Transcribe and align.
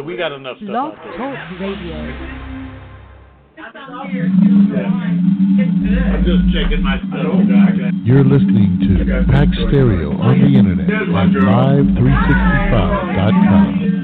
we 0.00 0.16
got 0.16 0.32
enough 0.32 0.56
stuff 0.56 0.70
Love 0.70 0.94
out 0.94 1.04
there. 1.04 1.16
Talk 1.18 1.36
Radio. 1.60 1.96
I'm 6.02 6.24
just 6.24 6.48
checking 6.54 6.80
my. 6.82 6.96
Oh, 7.20 7.42
You're 8.04 8.24
listening 8.24 8.78
to 8.80 9.04
Pax 9.30 9.50
Stereo 9.68 10.12
on 10.16 10.40
the 10.40 10.46
internet 10.58 10.88
at 10.88 11.08
live365.com. 11.08 13.92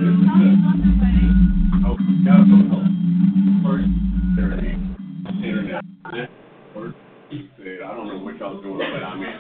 I 7.89 7.95
don't 7.95 8.09
know 8.09 8.19
which 8.25 8.41
I 8.41 8.47
was 8.49 8.63
doing, 8.63 8.79
but 8.79 9.03
I 9.03 9.15
mean, 9.17 9.25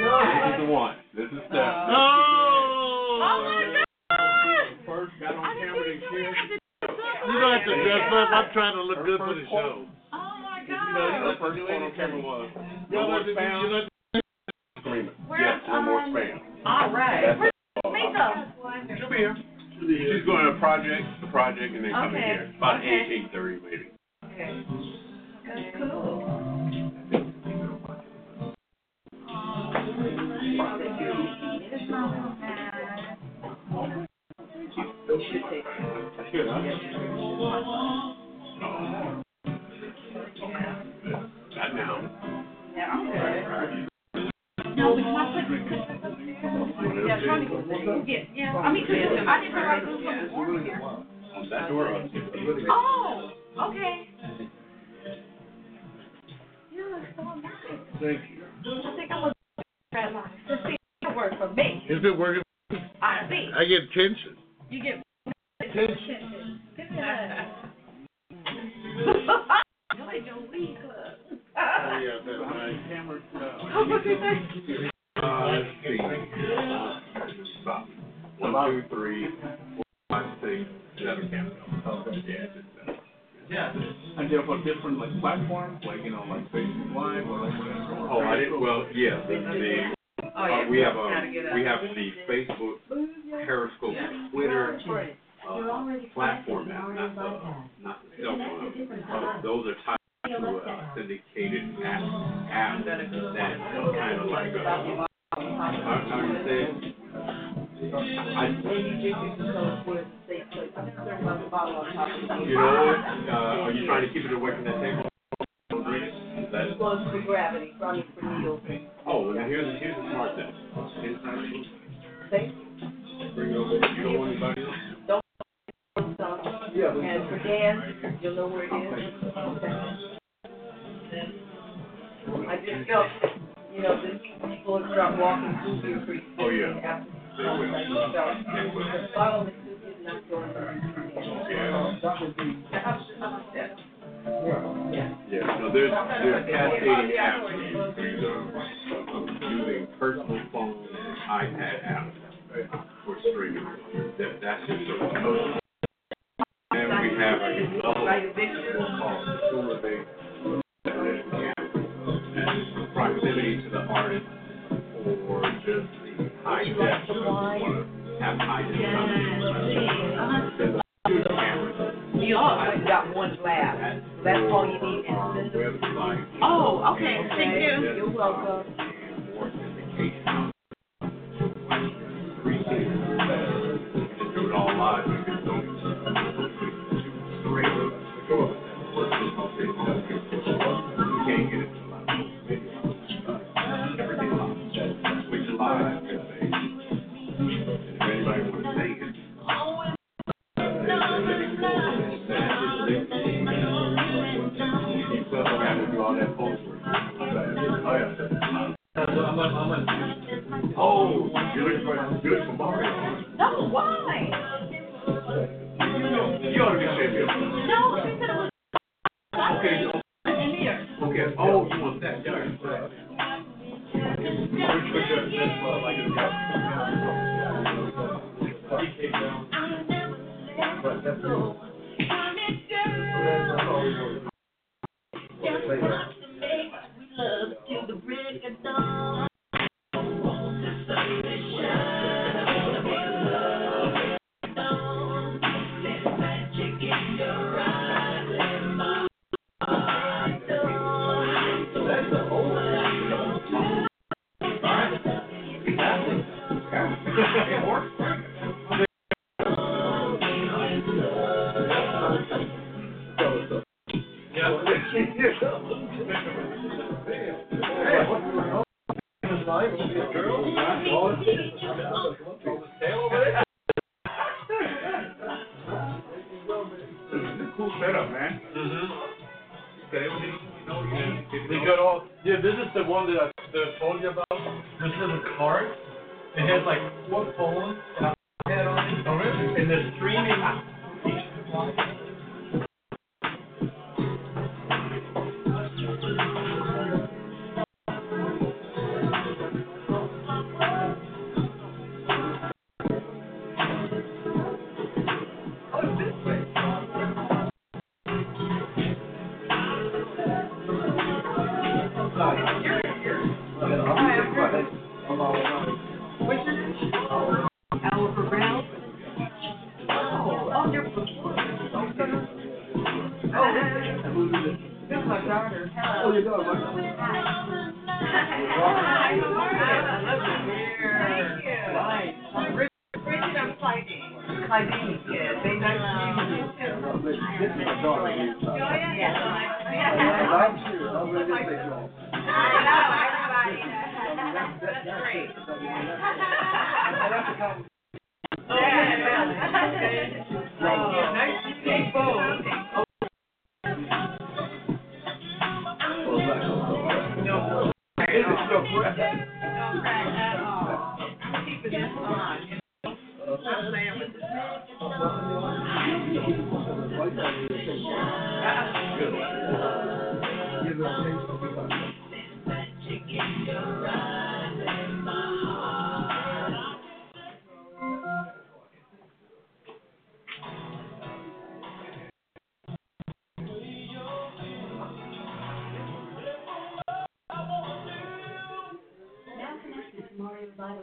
this 0.00 0.54
is 0.54 0.60
the 0.66 0.72
one. 0.72 0.96
I'm 8.14 8.52
trying 8.52 8.74
to 8.76 8.82
look 8.82 8.98
Her 8.98 9.04
good 9.04 9.18
for 9.18 9.34
the 9.34 9.44
show. 9.50 9.86
Oh 10.12 10.32
my 10.42 10.62
God. 10.68 11.36
First 11.40 11.60
one 11.62 11.82
on 11.82 11.92
camera 11.96 12.20
was. 12.20 12.50
More 12.90 13.20
um, 16.00 16.14
spam. 16.14 16.40
All 16.64 16.92
right. 16.92 17.38
Where's 17.38 17.52
here. 19.16 19.36
She's 19.80 20.24
going 20.24 20.46
to 20.46 20.58
project, 20.58 21.04
the 21.20 21.26
project, 21.28 21.74
and 21.74 21.84
then 21.84 21.92
okay. 21.92 22.06
coming 22.06 22.22
here. 22.22 22.54
About 22.56 22.80
okay. 22.80 23.28
8, 23.28 23.32
8.30 23.32 23.62
maybe. 23.62 23.95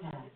Mario's 0.03 0.31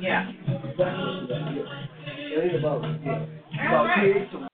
Yeah. 0.00 0.30
That's 0.46 0.64
what 0.64 0.76
that 0.78 0.94
is. 0.98 1.30
It 2.06 2.44
ain't 2.44 2.56
about, 2.56 2.82
yeah, 3.04 3.68
about 3.68 3.90
Alright. 3.90 4.50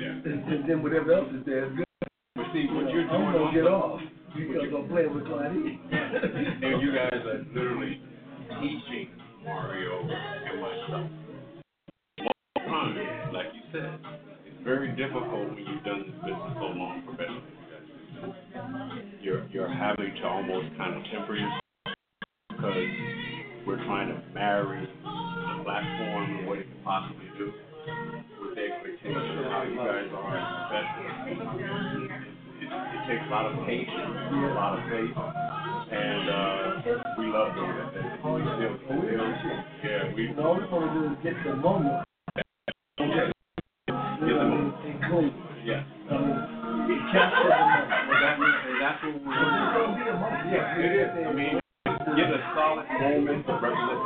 Yeah. 0.00 0.16
And, 0.24 0.48
and 0.48 0.68
then 0.68 0.82
whatever 0.82 1.12
else 1.12 1.28
is 1.36 1.44
there 1.44 1.66
is 1.66 1.76
good. 1.76 1.84
But 2.34 2.46
see, 2.54 2.64
what 2.72 2.88
you're 2.88 3.04
I'm 3.04 3.20
doing 3.20 3.32
gonna 3.36 3.52
get 3.52 3.68
off 3.68 4.00
because 4.34 4.72
I'm 4.72 4.88
playing 4.88 5.14
with 5.14 5.26
Clyde. 5.26 5.52
And 6.62 6.80
you 6.80 6.94
guys 6.94 7.12
are 7.12 7.44
literally 7.52 8.00
teaching 8.60 9.10
Mario 9.44 10.00
and 10.00 10.60
myself. 10.60 11.10
Like 13.32 13.46
you 13.52 13.62
said, 13.72 14.00
it's 14.46 14.64
very 14.64 14.88
difficult 14.96 15.52
when 15.52 15.58
you've 15.58 15.84
done 15.84 16.04
this 16.06 16.16
business 16.24 16.54
so 16.56 16.72
long 16.72 17.02
professionally. 17.04 17.44
You're 19.20 19.46
you're 19.48 19.72
having 19.72 20.14
to 20.14 20.26
almost 20.26 20.76
kind 20.78 20.96
of 20.96 21.02
temper 21.12 21.36
yourself 21.36 21.60
because 22.48 22.88
we're 23.66 23.84
trying 23.84 24.08
to 24.08 24.22
marry 24.32 24.86
the 24.86 25.64
platform 25.64 26.38
and 26.38 26.46
what 26.46 26.58
it 26.58 26.68
can 26.68 26.82
possibly 26.84 27.26
do 27.36 27.52
the 29.04 29.10
how 29.50 29.62
you 29.64 29.76
guys 29.76 30.10
are. 30.14 30.38
It, 31.30 32.68
it 32.68 33.08
takes 33.08 33.24
a 33.26 33.30
lot 33.30 33.46
of 33.46 33.66
patience, 33.66 33.96
a 33.96 34.54
lot 34.54 34.78
of 34.78 34.90
faith, 34.90 35.16
and 35.92 36.30
uh, 36.30 36.82
we 37.18 37.26
love 37.28 37.54
doing. 37.56 37.74
We 38.34 38.42
still, 38.42 38.78
still, 38.86 39.26
yeah, 39.84 40.14
we 40.14 40.34
all 40.42 40.58
is 40.60 41.24
get 41.24 41.34
the 41.44 41.56
moment. 41.56 42.04
Okay. 43.00 43.32
Yeah. 45.64 45.84
The 46.08 46.14
moment. 46.18 46.50
And 46.90 47.14
that's 47.14 49.04
what 49.04 49.14
we're. 49.24 49.32
Yeah, 50.52 50.78
it 50.78 50.92
is. 50.96 51.26
I 51.28 51.32
mean, 51.32 51.60
get 51.84 52.30
a 52.30 52.52
solid 52.56 52.86
moment 53.00 53.46
to. 53.46 54.00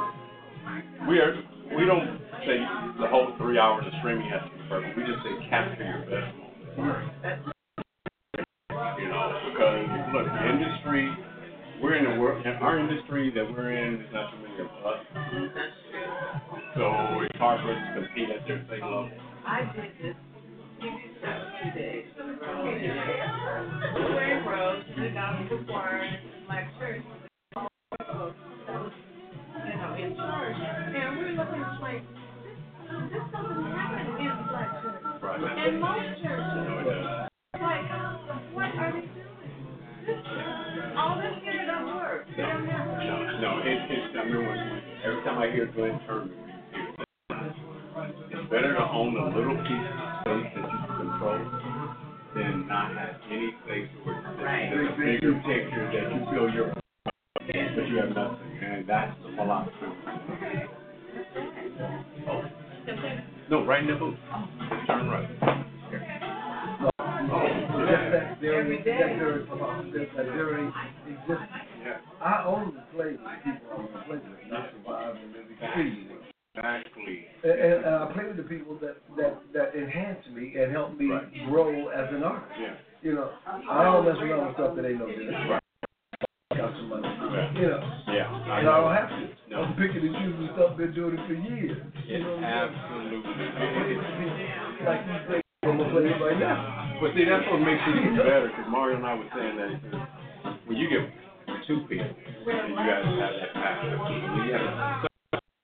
We 1.08 1.20
are, 1.20 1.34
we 1.76 1.84
don't 1.86 2.20
say 2.46 2.58
the 3.00 3.08
whole 3.08 3.34
three 3.38 3.58
hours 3.58 3.86
of 3.86 3.92
streaming 4.00 4.28
has 4.30 4.42
to 4.42 4.53
be 4.64 4.68
perfect. 4.70 4.96
We 4.96 5.02
just 5.04 5.22
say 5.24 5.34
capture 5.48 5.84
your 5.84 6.00
best 6.08 6.34
moment. 6.76 7.12
You 8.98 9.08
know, 9.08 9.32
because 9.52 9.88
look, 10.14 10.26
the 10.26 10.50
industry, 10.50 11.10
we're 11.82 11.94
in 11.96 12.04
the 12.04 12.14
work, 12.20 12.44
and 12.44 12.56
our 12.62 12.78
industry 12.78 13.30
that 13.34 13.44
we're 13.44 13.72
in 13.72 14.00
is 14.00 14.08
not 14.12 14.30
too 14.32 14.38
many 14.42 14.60
of 14.60 14.66
us. 14.86 15.00
So 16.76 16.84
it's 17.22 17.36
hard 17.38 17.60
for 17.62 17.72
us 17.72 17.78
to 17.78 17.92
compete 18.02 18.30
at 18.30 18.46
their 18.46 18.64
same 18.70 18.80
level. 18.80 19.10
I 19.46 19.62
did 19.74 19.90
this 20.00 20.16
show 20.80 20.88
two 21.62 21.70
days. 21.78 22.06
Wearing 22.18 24.44
robes, 24.46 24.86
the 24.96 25.08
guy 25.10 25.48
was 25.50 25.60
wearing 25.68 26.14
black 26.46 26.66
In 35.34 35.80
most 35.80 36.22
churches, 36.22 36.46
No, 36.62 36.78
it 36.78 36.84
doesn't. 36.86 37.58
like, 37.58 37.90
what 38.54 38.70
are 38.78 38.92
they 38.94 39.00
doing? 39.02 39.10
This, 40.06 40.22
all 40.96 41.16
this 41.18 41.34
here 41.42 41.66
doesn't 41.66 41.96
work. 41.96 42.26
It 42.30 42.36
doesn't 42.38 42.66
happen. 42.70 43.02
No, 43.02 43.16
no, 43.42 43.58
it, 43.66 43.78
it's, 43.90 44.14
remember 44.14 44.46
when, 44.46 44.82
every 45.04 45.24
time 45.24 45.38
I 45.42 45.50
hear 45.50 45.66
Glenn 45.74 45.98
Turner, 46.06 46.30
it's 48.30 48.46
better 48.50 48.74
to 48.74 48.84
own 48.86 49.16
a 49.18 49.26
little 49.34 49.56
piece 49.66 49.90
of 49.90 50.22
space 50.22 50.54
that 50.54 50.70
you 50.70 50.78
can 50.86 50.94
control 51.02 51.42
than 52.36 52.68
not 52.68 52.94
have 52.94 53.16
any 53.30 53.50
space 53.66 53.88
where 54.04 54.22
Right. 54.38 54.70
there's 54.70 54.92
a 54.92 54.96
bigger 54.98 55.34
picture 55.42 55.90
that 55.90 56.14
you 56.14 56.20
feel 56.30 56.46
you're, 56.54 56.74
but 56.74 57.88
you 57.88 57.96
have 57.98 58.14
nothing, 58.14 58.58
and 58.62 58.86
that's 58.86 59.16
the 59.22 59.34
philosophy. 59.34 59.74
Oh, 62.28 62.42
no, 63.50 63.64
right 63.66 63.82
in 63.82 63.88
the 63.88 63.94
booth, 63.96 64.18
just 64.70 64.86
turn 64.86 65.08
right. 65.08 65.28
Oh, 66.80 66.90
Just 67.50 68.12
that 68.12 68.40
very, 68.40 68.60
Every 68.60 68.78
that 68.78 68.84
day. 68.84 68.98
that 68.98 70.16
that 70.16 70.26
very 70.26 70.72
I 72.20 72.44
only 72.46 72.72
play 72.94 73.12
with 73.12 73.20
the 73.20 73.36
people 73.44 73.68
I 73.70 73.76
want 73.78 73.92
to 73.92 74.02
play 74.06 74.16
with, 74.16 74.50
not 74.50 74.70
survive 74.72 75.16
and 75.16 75.32
live 75.32 75.50
exactly. 76.54 77.26
And, 77.42 77.52
and, 77.52 77.84
and 77.84 77.94
I 77.94 78.12
play 78.12 78.24
with 78.26 78.36
the 78.36 78.44
people 78.44 78.78
that, 78.80 78.96
that, 79.16 79.40
that 79.52 79.74
enhance 79.74 80.24
me 80.32 80.54
and 80.58 80.72
help 80.72 80.98
me 80.98 81.10
Right. 81.10 81.48
grow 81.50 81.88
as 81.88 82.08
an 82.14 82.22
artist. 82.22 82.52
Yeah. 82.60 82.74
You 83.02 83.14
know, 83.14 83.30
I 83.70 83.84
don't 83.84 84.04
mess 84.06 84.16
around 84.20 84.46
with 84.46 84.56
stuff 84.56 84.76
that 84.76 84.86
ain't 84.86 84.98
no 84.98 85.06
good. 85.06 85.28
Right. 85.50 85.63
Got 86.64 86.72
some 86.80 86.88
money. 86.88 87.04
Yeah. 87.04 87.60
You 87.60 87.68
know, 87.68 87.82
Yeah. 88.08 88.56
and 88.56 88.68
I 88.68 88.80
don't 88.80 88.94
have 88.96 89.08
to. 89.12 89.28
No. 89.52 89.68
I'm 89.68 89.76
picking 89.76 90.00
and 90.00 90.16
choosing 90.16 90.48
stuff, 90.56 90.80
been 90.80 90.94
doing 90.96 91.18
it 91.20 91.26
for 91.28 91.36
years. 91.36 91.76
You 92.08 92.24
know 92.24 92.36
I'm 92.40 92.44
absolutely 92.44 93.20
is. 93.20 94.00
Like 94.80 95.04
you 95.04 95.68
I'm 95.68 95.76
gonna 95.76 95.92
play 95.92 96.08
it 96.08 96.16
right 96.24 96.40
now. 96.40 96.96
But 97.04 97.12
see, 97.12 97.28
that's 97.28 97.44
what 97.52 97.60
makes 97.60 97.84
it 97.84 98.00
even 98.00 98.16
better, 98.16 98.48
because 98.48 98.64
Mario 98.72 98.96
and 98.96 99.04
I 99.04 99.12
were 99.12 99.28
saying 99.36 99.56
that, 99.60 99.72
uh, 99.92 100.56
when 100.64 100.80
you 100.80 100.88
get 100.88 101.04
two 101.68 101.84
people, 101.84 102.08
and 102.08 102.72
you 102.72 102.80
guys 102.80 103.04
have 103.04 103.34
that 103.36 103.52
passion, 103.52 104.00
when 104.00 104.48
you 104.48 104.52
have 104.56 104.64
a 104.64 105.08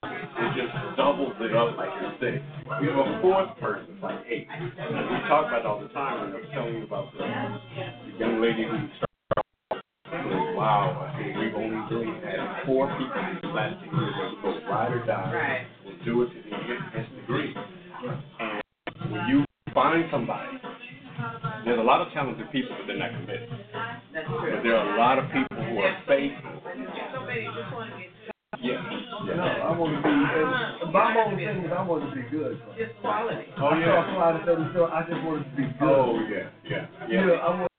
it 0.05 0.53
just 0.57 0.73
doubles 0.97 1.33
it 1.41 1.57
up 1.57 1.77
like 1.81 1.91
you're 1.97 2.13
six. 2.21 2.45
We 2.81 2.89
have 2.93 3.01
a 3.01 3.21
fourth 3.25 3.57
person, 3.57 3.97
like 4.03 4.21
eight. 4.29 4.49
And 4.53 4.69
we 5.09 5.17
talk 5.29 5.49
about 5.49 5.61
it 5.61 5.67
all 5.67 5.81
the 5.81 5.89
time, 5.97 6.29
and 6.29 6.35
I 6.35 6.37
was 6.37 6.49
telling 6.53 6.77
you 6.77 6.85
about 6.85 7.09
the, 7.17 7.25
young 8.21 8.41
lady 8.41 8.65
who 8.65 8.77
started, 8.97 9.10
wow, 10.61 11.09
I 11.09 11.39
we've 11.39 11.55
only 11.55 11.81
really 11.89 12.13
had 12.21 12.67
four 12.67 12.87
people 12.99 13.17
in 13.17 13.39
the 13.43 13.49
last 13.49 13.77
two 13.81 13.97
years 13.97 14.15
that 14.17 14.45
will 14.45 14.61
ride 14.69 14.93
or 14.93 15.05
die, 15.07 15.33
Right. 15.33 15.67
will 15.85 16.05
do 16.05 16.23
it 16.23 16.29
to 16.29 16.39
the 16.45 16.57
nth 17.01 17.17
degree. 17.17 17.55
And 18.41 18.63
when 19.13 19.29
you 19.29 19.45
find 19.73 20.05
find 20.05 20.05
somebody. 20.11 20.59
There's 21.65 21.79
a 21.79 21.83
lot 21.83 22.01
of 22.01 22.13
talented 22.13 22.51
people, 22.51 22.75
but 22.79 22.87
they're 22.87 22.97
not 22.99 23.11
committed. 23.13 23.49
That's 24.13 24.27
But 24.29 24.63
there 24.65 24.77
are 24.77 24.95
a 24.97 24.99
lot 24.99 25.19
of 25.19 25.27
people 25.31 25.57
who 25.65 25.79
are 25.79 25.97
faithful. 26.09 26.51
Somebody 26.65 27.45
just 27.45 27.73
wanna 27.73 27.93
get, 27.99 28.09
Yes. 28.61 28.81
No, 29.25 29.43
I 29.45 29.71
want 29.77 29.95
to 29.97 30.03
be, 30.03 30.09
and 30.09 30.45
uh-huh. 30.45 30.91
my 30.93 31.13
whole 31.13 31.31
thing 31.37 31.65
is 31.65 31.73
I 31.73 31.83
want 31.83 32.09
to 32.09 32.17
be 32.17 32.23
good. 32.29 32.61
just 32.77 32.93
quality. 33.01 33.47
Oh, 33.57 33.67
I 33.67 33.79
yeah. 33.79 33.87
saw 33.87 34.33
somebody 34.35 34.39
say, 34.45 34.75
so 34.75 34.85
I 34.87 35.01
just 35.09 35.23
want 35.25 35.45
to 35.45 35.57
be 35.57 35.63
good. 35.65 35.89
Oh, 35.89 36.19
yeah, 36.29 36.49
yeah, 36.69 36.87
You 37.09 37.15
yeah. 37.21 37.25
know, 37.27 37.35
I 37.35 37.49
want 37.51 37.63
to 37.65 37.70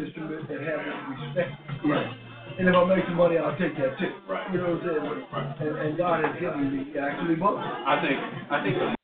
instrument 0.00 0.48
and 0.50 0.60
have 0.64 0.80
respect. 0.80 1.50
Yeah. 1.84 2.30
And 2.58 2.68
if 2.68 2.74
I 2.74 2.84
make 2.84 3.04
some 3.06 3.16
money, 3.16 3.38
I'll 3.38 3.56
take 3.56 3.76
that 3.78 3.96
too. 3.96 4.12
Right. 4.28 4.44
You 4.52 4.58
know 4.58 4.76
what 4.76 4.84
I'm 4.84 5.54
saying? 5.58 5.68
And, 5.68 5.76
and 5.80 5.92
God 5.96 6.24
has 6.24 6.34
given 6.40 6.76
me 6.76 6.92
actually 6.98 7.36
both. 7.36 7.60
I 7.60 8.00
think, 8.02 8.18
I 8.50 8.58
think 8.64 8.76
the 8.76 9.00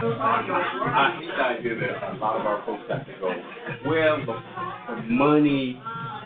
I 0.00 1.18
hate 1.20 1.28
the 1.28 1.44
idea 1.44 1.74
that 1.76 2.14
a 2.14 2.16
lot 2.16 2.40
of 2.40 2.46
our 2.46 2.64
folks 2.64 2.84
have 2.88 3.04
to 3.04 3.12
go, 3.20 3.28
well, 3.84 4.16
the, 4.24 4.36
the 4.96 5.02
money 5.12 5.76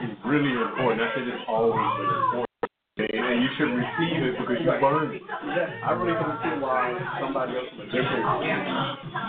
is 0.02 0.10
really 0.26 0.52
important. 0.52 1.02
I 1.02 1.10
said 1.14 1.26
it's 1.26 1.42
always 1.48 1.82
been 1.98 2.12
important. 2.12 2.50
And 2.94 3.42
you 3.42 3.50
should 3.58 3.74
receive 3.74 4.22
it 4.22 4.38
because 4.38 4.62
you 4.62 4.70
earned 4.70 5.14
it. 5.18 5.22
I 5.26 5.90
really 5.98 6.14
don't 6.14 6.38
see 6.46 6.54
why 6.62 6.94
somebody 7.18 7.56
else 7.58 7.66
with 7.74 7.88
a 7.88 7.90
different 7.90 8.22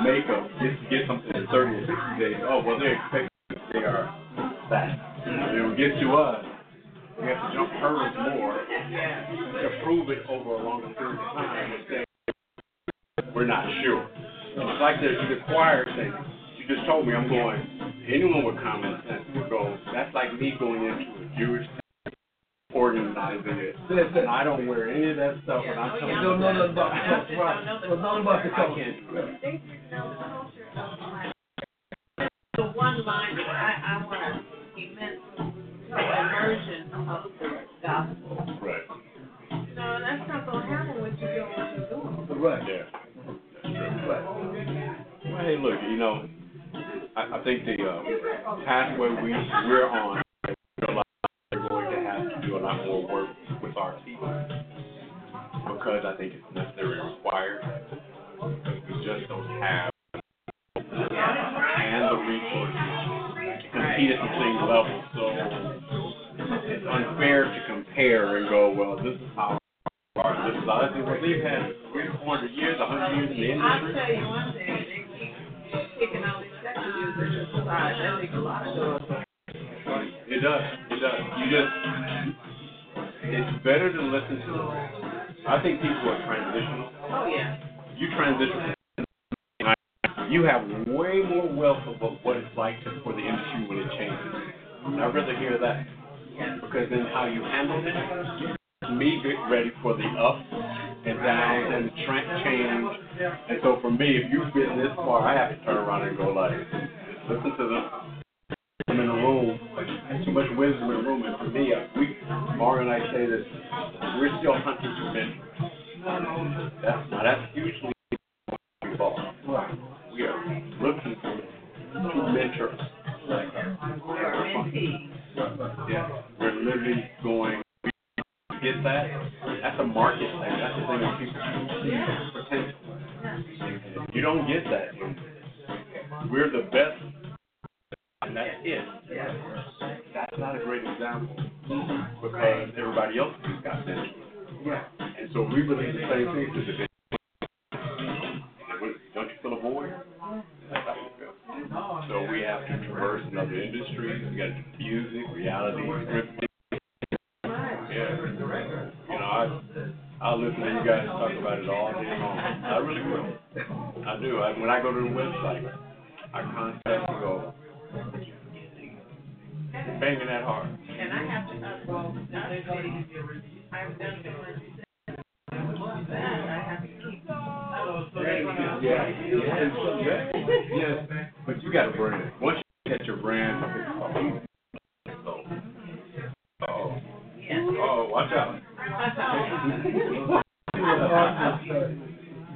makeup 0.06 0.46
gets 0.62 0.78
to 0.78 0.86
get 0.94 1.08
something 1.10 1.34
in 1.34 1.48
30 1.50 1.74
or 1.74 1.86
60 1.90 2.22
days. 2.22 2.38
Oh, 2.46 2.62
well, 2.62 2.78
they're 2.78 2.94
expecting 2.94 3.26
they 3.26 3.32
are 3.32 3.35
that. 4.70 4.90
And 5.26 5.42
when 5.42 5.80
it 5.80 6.00
to 6.02 6.08
us, 6.16 6.46
we 7.20 7.28
have 7.28 7.40
to 7.40 7.50
jump 7.56 7.72
hurdles 7.80 8.16
more 8.36 8.60
to 8.60 9.70
prove 9.84 10.10
it 10.10 10.26
over 10.30 10.56
a 10.56 10.64
longer 10.64 10.94
period 10.94 11.20
of 11.20 11.34
time 11.34 11.72
and 11.72 12.06
we're 13.34 13.48
not 13.48 13.66
sure. 13.84 14.08
It's 14.56 14.82
like 14.82 15.00
the, 15.00 15.36
the 15.36 15.44
choir 15.48 15.86
thing. 15.96 16.14
You 16.58 16.68
just 16.68 16.88
told 16.88 17.08
me 17.08 17.14
I'm 17.14 17.28
going, 17.28 17.60
anyone 18.08 18.44
with 18.44 18.56
common 18.64 19.00
sense 19.08 19.24
would 19.36 19.50
go, 19.50 19.78
that's 19.94 20.14
like 20.14 20.40
me 20.40 20.54
going 20.60 20.84
into 20.84 21.04
a 21.24 21.38
Jewish 21.38 21.68
organizing 22.74 23.60
it. 23.60 23.76
And 23.90 24.28
I 24.28 24.44
don't 24.44 24.68
wear 24.68 24.90
any 24.92 25.12
of 25.12 25.18
that 25.18 25.36
stuff 25.44 25.64
and 25.68 25.80
I'm 25.80 25.96
You 25.96 26.00
telling 26.00 26.16
don't 26.24 26.40
know 26.40 26.52
nothing 26.52 26.72
about 26.72 26.92
the 26.92 27.00
I 27.00 27.08
culture, 27.08 27.40
right? 27.40 27.66
Know 27.88 27.96
nothing 27.96 28.22
about 28.24 28.44
the 28.44 28.52
culture. 28.52 28.84
can't 28.84 29.12
do 29.12 29.18
pathway 48.66 49.10
we 49.24 49.32
we're 49.32 49.88
on, 49.90 50.22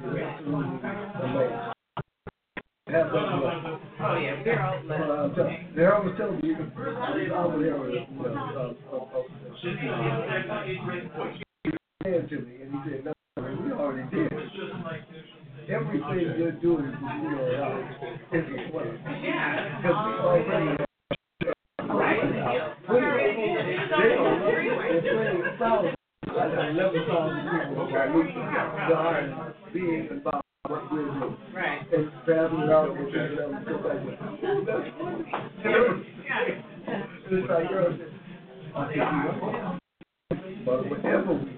Oh, 0.02 0.14
yeah, 4.16 4.42
we're 4.44 4.62
all 4.62 4.80
blessed. 4.82 5.74
There 5.76 5.94
I 5.94 6.00
was 6.00 6.14
telling 6.16 6.40
you, 6.44 6.56
I 6.56 6.58
was 7.46 7.60
there 7.60 7.78
with, 7.78 7.94
uh, 8.26 8.34
uh, 8.92 8.96
uh, 8.96 9.22
said 12.02 12.28
to 12.30 12.36
me, 12.40 12.54
and 12.62 12.70
he 12.72 12.78
said, 12.90 13.04
no, 13.04 13.12
we 13.36 13.72
already 13.72 14.08
did. 14.16 14.32
Everything 15.70 16.34
you're 16.38 16.52
doing 16.52 16.86
is, 16.86 16.94
you 16.94 17.30
know, 17.30 17.44
uh, 17.60 18.36
is 18.36 18.44
a 18.44 18.70
sweat. 18.70 18.86
Yeah. 19.22 19.82
Because 19.82 19.98
we 20.06 20.12
already. 20.24 20.76
They 22.90 24.08
don't 24.16 24.40
know, 24.40 24.46
they're 24.50 25.02
playing 25.02 25.42
thousands. 25.58 25.96
I 26.26 26.32
got 26.32 26.68
eleven 26.70 27.02
thousand 27.08 27.40
people 27.50 27.86
who 27.86 27.94
are 27.96 28.08
losing 28.14 28.34
their 28.34 28.96
heart 28.96 29.26
being 29.72 30.08
about 30.12 30.44
what 30.68 30.82
we're 30.92 31.04
doing. 31.04 31.36
Right. 31.54 31.80
And 31.92 32.10
traveling 32.24 32.70
out 32.70 32.90
with 32.96 33.12
them 33.12 33.38
and 33.38 33.66
stuff 33.66 33.82
like 33.84 34.02
that. 34.06 34.18
It's 37.32 37.48
like, 37.50 37.68
girl, 37.68 37.98
I 38.76 38.78
think 38.88 38.96
you 38.96 39.02
But 40.64 40.78
whatever 40.90 41.32
we 41.34 41.40
do, 41.40 41.50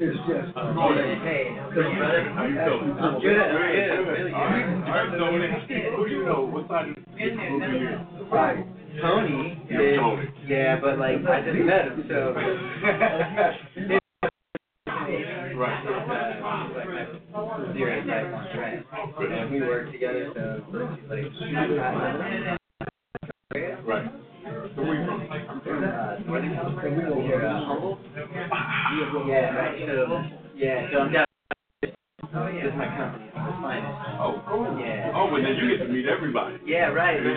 it's 0.00 0.18
just. 0.28 0.48
Hey, 0.54 1.44
brother. 1.74 2.22
How 2.34 2.44
you 2.46 2.54
feeling? 2.64 2.92
I'm 3.00 3.14
good, 3.20 3.38
I'm 3.38 3.50
good, 3.50 4.08
really 4.08 4.32
All 4.32 4.44
right, 4.44 4.64
all 4.64 4.68
right, 4.68 4.68
so 4.68 4.90
what- 4.90 4.97
who 5.96 6.06
do 6.06 6.14
you 6.14 6.24
know? 6.24 6.44
What 6.44 6.68
side 6.68 6.88
of 6.90 6.94
the 6.96 7.00
group 7.00 7.38
are 7.38 7.76
you? 7.76 8.26
Right. 8.30 8.66
Tony 9.00 9.62
You're 9.70 9.94
is, 9.94 9.98
Tony. 9.98 10.28
yeah, 10.46 10.80
but 10.80 10.98
like, 10.98 11.18
I 11.24 11.40
just 11.42 11.58
met 11.64 11.86
him, 11.86 12.04
so. 12.08 12.34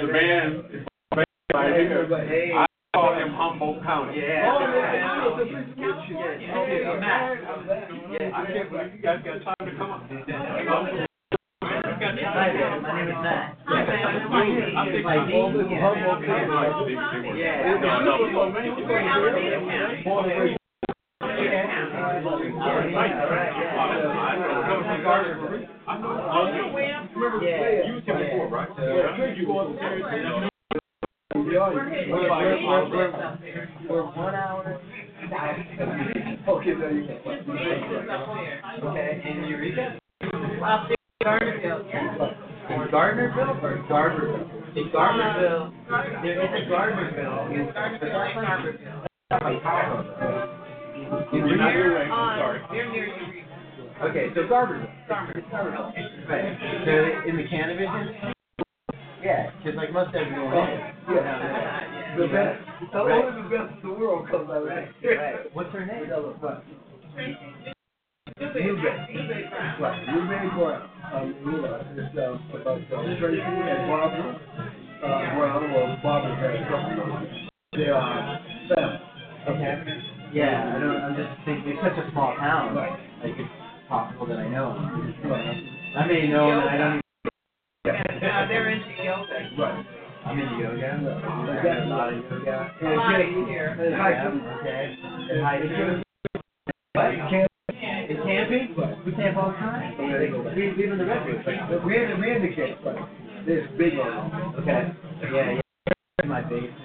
Yeah, 0.02 0.08
right. 0.08 0.62
There's 0.72 0.86
a 1.12 1.16
right, 1.16 1.28
right. 1.54 1.78
man, 1.78 2.10
right 2.10 2.28
here. 2.28 2.56
I 2.58 2.66
call 2.94 3.14
him 3.14 3.34
Humboldt 3.34 3.84
County. 3.84 4.18
Yeah. 4.18 4.50
Oh, 4.52 4.60
yeah. 4.74 4.94
yeah. 5.78 6.02
Okay, 6.58 6.86
uh, 6.86 7.00
Matt. 7.00 7.38
Yeah. 8.10 8.32
I 8.34 8.46
can't 8.48 8.70
believe 8.72 8.94
you 8.96 9.02
guys 9.02 9.20
got 9.24 9.44
time 9.46 9.56
to 9.62 9.72
come 9.78 9.92
up. 9.92 10.02
My 10.02 10.18
name 12.98 13.08
is 13.08 13.20
Matt. 13.22 13.58
I 13.68 14.86
think 14.92 15.06
My 15.06 15.22
name 15.28 15.56
is 15.56 15.70
Humboldt 15.70 15.70
Humboldt 15.70 16.26
County. 16.26 16.94
Yeah. 17.38 17.78
No, 17.82 18.02
no. 18.02 18.14
We're 18.22 19.00
in 19.00 19.08
Alameda 19.08 19.60
County. 19.70 20.42
I 25.88 25.98
know. 26.00 26.22
Yeah. 27.42 27.86
You 27.86 27.94
was 27.96 28.04
here 28.06 28.18
before, 28.18 28.48
right? 28.50 28.70
Yeah. 28.78 29.34
You 29.36 29.46
go 29.46 29.60
upstairs. 29.60 30.50
We're, 31.34 31.44
We're 31.44 31.72
we're, 31.72 32.90
we're, 32.90 33.08
up 33.08 33.40
there. 33.42 33.70
We're 33.90 34.04
one 34.04 34.36
hour. 34.36 34.82
okay, 36.48 36.74
there 36.76 36.92
you 36.92 37.08
go. 37.08 37.14
His 37.24 37.48
niece 37.48 37.62
is 37.92 38.10
up 38.10 38.28
there. 38.28 38.62
Okay, 38.84 39.10
in 39.30 39.44
Eureka? 39.48 40.00
Up 40.64 40.88
there, 40.88 40.98
Gardnerville, 41.24 41.84
yeah. 41.90 42.76
In 42.76 42.80
Gardnerville 42.92 43.64
or 43.64 43.81
Garberville? 43.92 44.48
In 44.76 44.90
Garberville, 44.90 45.72
there 46.24 46.40
is 46.42 46.52
a 46.56 46.72
Garberville. 46.72 47.52
You're 51.34 51.58
not 51.58 51.72
here, 51.74 51.96
Ray. 51.96 52.10
I'm 52.10 52.40
sorry. 52.40 52.60
They're 52.72 52.92
near 52.92 53.08
Eureka. 53.08 54.04
Okay, 54.04 54.26
so 54.34 54.42
Garberville. 54.48 54.90
Garberville. 55.10 55.92
Right. 56.30 56.58
So 56.86 57.30
in 57.30 57.36
the 57.36 57.44
Canavision? 57.44 58.34
Yeah, 59.22 59.52
because 59.58 59.76
like 59.76 59.92
most 59.94 60.16
everyone 60.16 60.54
is. 60.58 60.80
Yeah. 61.10 62.18
The 62.18 62.28
best, 62.28 62.60
only 62.96 63.42
the 63.44 63.50
best 63.50 63.84
in 63.84 63.90
the 63.90 63.96
world 63.96 64.30
comes 64.30 64.50
out 64.50 64.64
of 64.64 64.68
that. 64.68 64.90
Right. 65.04 65.54
What's 65.54 65.72
her 65.74 65.86
name? 65.86 66.10
Right, 68.42 69.14
we 69.14 70.22
made 70.26 70.50
Brown, 70.58 70.90
um, 71.14 71.36
you 71.46 71.62
know, 71.62 71.78
it's, 71.94 72.18
uh, 72.18 72.58
about, 72.58 72.82
uh, 72.82 73.20
Tracy 73.20 73.40
and 73.40 73.88
Barbara, 73.88 74.42
uh, 75.04 75.36
Brown, 75.38 75.72
well, 75.72 76.00
Barbara 76.02 76.36
had 76.36 76.56
a 76.56 76.66
couple 76.68 77.28
They 77.74 77.90
are 77.90 78.42
family. 78.68 79.00
Okay. 79.48 80.02
Yeah, 80.34 80.74
I 80.76 80.80
don't, 80.80 80.98
I'm 81.04 81.16
just 81.16 81.46
thinking, 81.46 81.74
it's 81.74 81.82
such 81.84 81.98
a 82.04 82.10
small 82.12 82.36
town. 82.38 82.74
Like, 82.74 82.98
it's 83.24 83.50
possible 83.88 84.26
that 84.26 84.40
I 84.40 84.50
know 84.50 84.74
him. 84.74 85.14
I 85.96 86.08
may 86.08 86.28
know 86.28 86.50
him, 86.50 86.60
and 86.62 86.70
I 86.70 86.78
don't 86.78 87.02
even. 87.86 88.26
Uh, 88.26 88.48
they're 88.50 88.70
into 88.72 89.04
yoga. 89.04 89.50
Right. 89.60 89.86
I'm 90.26 90.40
into 90.40 90.56
yoga. 90.58 90.82
Right. 90.82 91.60
I 91.60 91.64
got 91.64 91.78
a 91.78 91.86
lot 91.86 92.14
of 92.14 92.24
yoga. 92.24 92.72
And 92.82 92.88
A 92.88 92.96
lot 92.96 93.16
again, 93.20 93.44
easier. 93.44 93.68
and 93.80 93.96
hiking. 93.96 94.42
Okay. 94.62 94.98
And 95.30 95.44
hiking. 95.46 96.04
What? 96.94 97.61
You 98.12 98.18
can't, 98.24 98.52
In 98.52 98.76
camping? 98.76 99.06
We 99.06 99.12
camp 99.14 99.38
all 99.38 99.52
time. 99.54 99.96
We 99.98 100.06
in 100.86 100.98
the 100.98 101.06
but 101.70 101.86
we're 101.86 102.04
in 102.06 102.12
the, 102.12 102.18
we're 102.18 102.36
in 102.36 102.42
the 102.50 102.56
case, 102.56 102.78
but 102.84 102.96
there's 103.48 103.70
big 103.78 104.00
on 104.00 104.56
Okay. 104.60 104.94
Yeah, 105.24 105.52
yeah. 105.54 106.26
My 106.28 106.42
basement, 106.42 106.76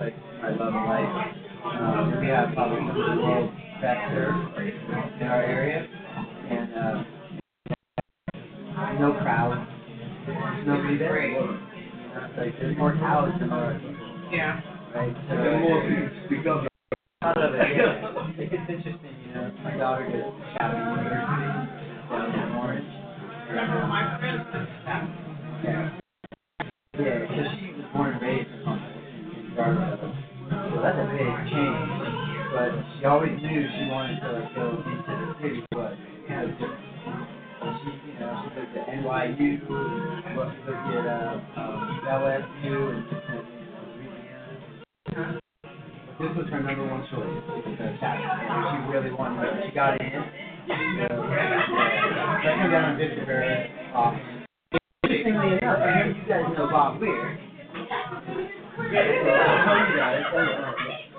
like, 0.00 0.14
my 0.42 0.50
love 0.50 0.74
life. 0.74 1.36
Um, 1.64 2.20
we 2.20 2.28
have 2.28 2.54
probably 2.54 2.78
some 2.78 2.90
of 2.90 2.96
the 2.96 3.22
world's 3.22 3.54
best 3.82 4.12
in 5.20 5.28
our 5.28 5.42
area, 5.42 5.88
and 6.50 6.74
uh, 6.74 7.04
no 8.98 9.12
crowd, 9.22 9.68
nobody 10.66 10.98
there. 10.98 11.60
Like 12.38 12.58
there's 12.60 12.78
more 12.78 12.94
cows 12.94 13.32
than 13.38 13.50
there 13.50 13.58
are 13.58 13.78
people, 13.80 14.28
Yeah. 14.32 14.60
right? 14.94 15.16
So 15.28 15.34
And 15.36 15.62
more 15.62 15.82
people 15.88 16.26
speak 16.26 16.46
up. 16.46 16.71
Out 17.22 17.38
of 17.38 17.54
it, 17.54 17.76
yeah. 17.76 18.12
It's 18.38 18.52
interesting, 18.70 19.16
you 19.26 19.34
know. 19.34 19.52
My 19.64 19.76
daughter 19.78 20.04
goes 20.04 20.34
to 20.34 20.54
Chapman 20.58 20.98
University 20.98 21.46
down 22.10 22.34
in 22.34 22.56
Orange. 22.56 22.92
Remember 23.50 23.86
my 23.88 24.18
friend. 24.20 24.68
Yeah. 25.64 25.98
Yeah, 26.98 27.26
so 27.28 27.42
she 27.56 27.72
was 27.74 27.86
born 27.94 28.14
and 28.14 28.22
raised 28.22 28.50
in 28.50 28.60
in 28.60 29.56
So 29.56 30.82
that's 30.82 30.98
a 30.98 31.08
big 31.14 31.32
change. 31.52 31.90
But 32.54 32.72
she 32.98 33.06
always 33.06 33.36
knew 33.42 33.68
she 33.70 33.84
wanted 33.90 34.20
to 34.20 34.32
like 34.32 34.54
go 34.56 34.82
into 34.82 35.12
the 35.12 35.34
city, 35.42 35.64
but 35.72 35.92
it 35.94 36.36
was 36.36 36.52
different. 36.58 36.86
She, 37.82 37.90
you 38.12 38.20
know, 38.20 38.32
she 38.42 38.60
looked 38.60 38.76
at 38.76 38.88
NYU, 38.88 39.60
looked 40.36 40.68
at 40.68 41.06
uh, 41.06 41.60
um, 41.60 42.00
LSU, 42.06 42.76
and 42.96 43.11
This 46.62 46.68
was 46.68 46.78
her 46.78 46.86
number 46.86 46.94
one 46.94 47.02
choice, 47.10 47.42
the 47.76 47.98
Chapman. 47.98 48.30
And 48.46 48.86
she 48.86 48.92
really 48.92 49.10
wanted 49.12 49.42
it. 49.42 49.66
She 49.66 49.74
got 49.74 50.00
in. 50.00 50.10
So, 50.10 50.22
yeah. 50.70 51.08
So 51.08 51.74
I 51.74 52.56
come 52.60 52.70
down 52.70 52.90
and 52.90 52.98
visit 52.98 53.26
her 53.26 53.66
often. 53.94 54.46
Interestingly 55.02 55.58
enough, 55.58 55.78
I 55.78 55.90
know 55.98 56.14
you 56.14 56.22
guys 56.28 56.46
know 56.56 56.68
Bob 56.70 57.00
Weir. 57.00 57.38
So 57.66 58.82
I'll 58.86 59.90
you 59.90 59.96
guys. 59.98 60.22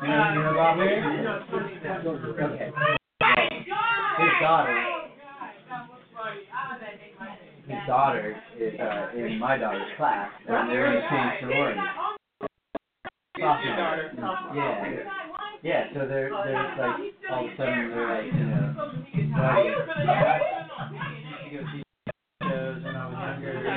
You 0.01 0.07
know, 0.07 0.33
you 0.33 0.39
know 0.43 0.53
Bob 0.55 0.77
Weir? 0.77 1.03
Okay. 2.39 2.71
His 4.19 4.33
daughter. 4.41 4.77
His 7.67 7.79
daughter 7.87 8.37
is 8.59 8.79
uh, 8.79 9.17
in 9.17 9.39
my 9.39 9.57
daughter's 9.57 9.91
class, 9.97 10.31
and 10.47 10.69
they're 10.71 10.87
in 10.87 10.93
the 10.95 11.07
same 11.09 11.31
sorority. 11.41 11.81
Sophomore. 13.39 14.53
Yeah. 14.55 15.22
Yeah, 15.63 15.87
so 15.93 15.99
they're 16.11 16.27
they're 16.27 16.75
like 16.75 16.99
all 17.31 17.45
of 17.47 17.51
a 17.51 17.55
sudden 17.55 17.87
they're 17.89 18.03
like, 18.03 18.27
you 18.35 18.43
know. 18.51 18.75
You 21.53 21.59
go 21.59 21.65
see 21.71 21.81
shows 22.43 22.83
when 22.83 22.95
I 22.97 22.99
was 23.07 23.15
younger, 23.15 23.53
go 23.63 23.71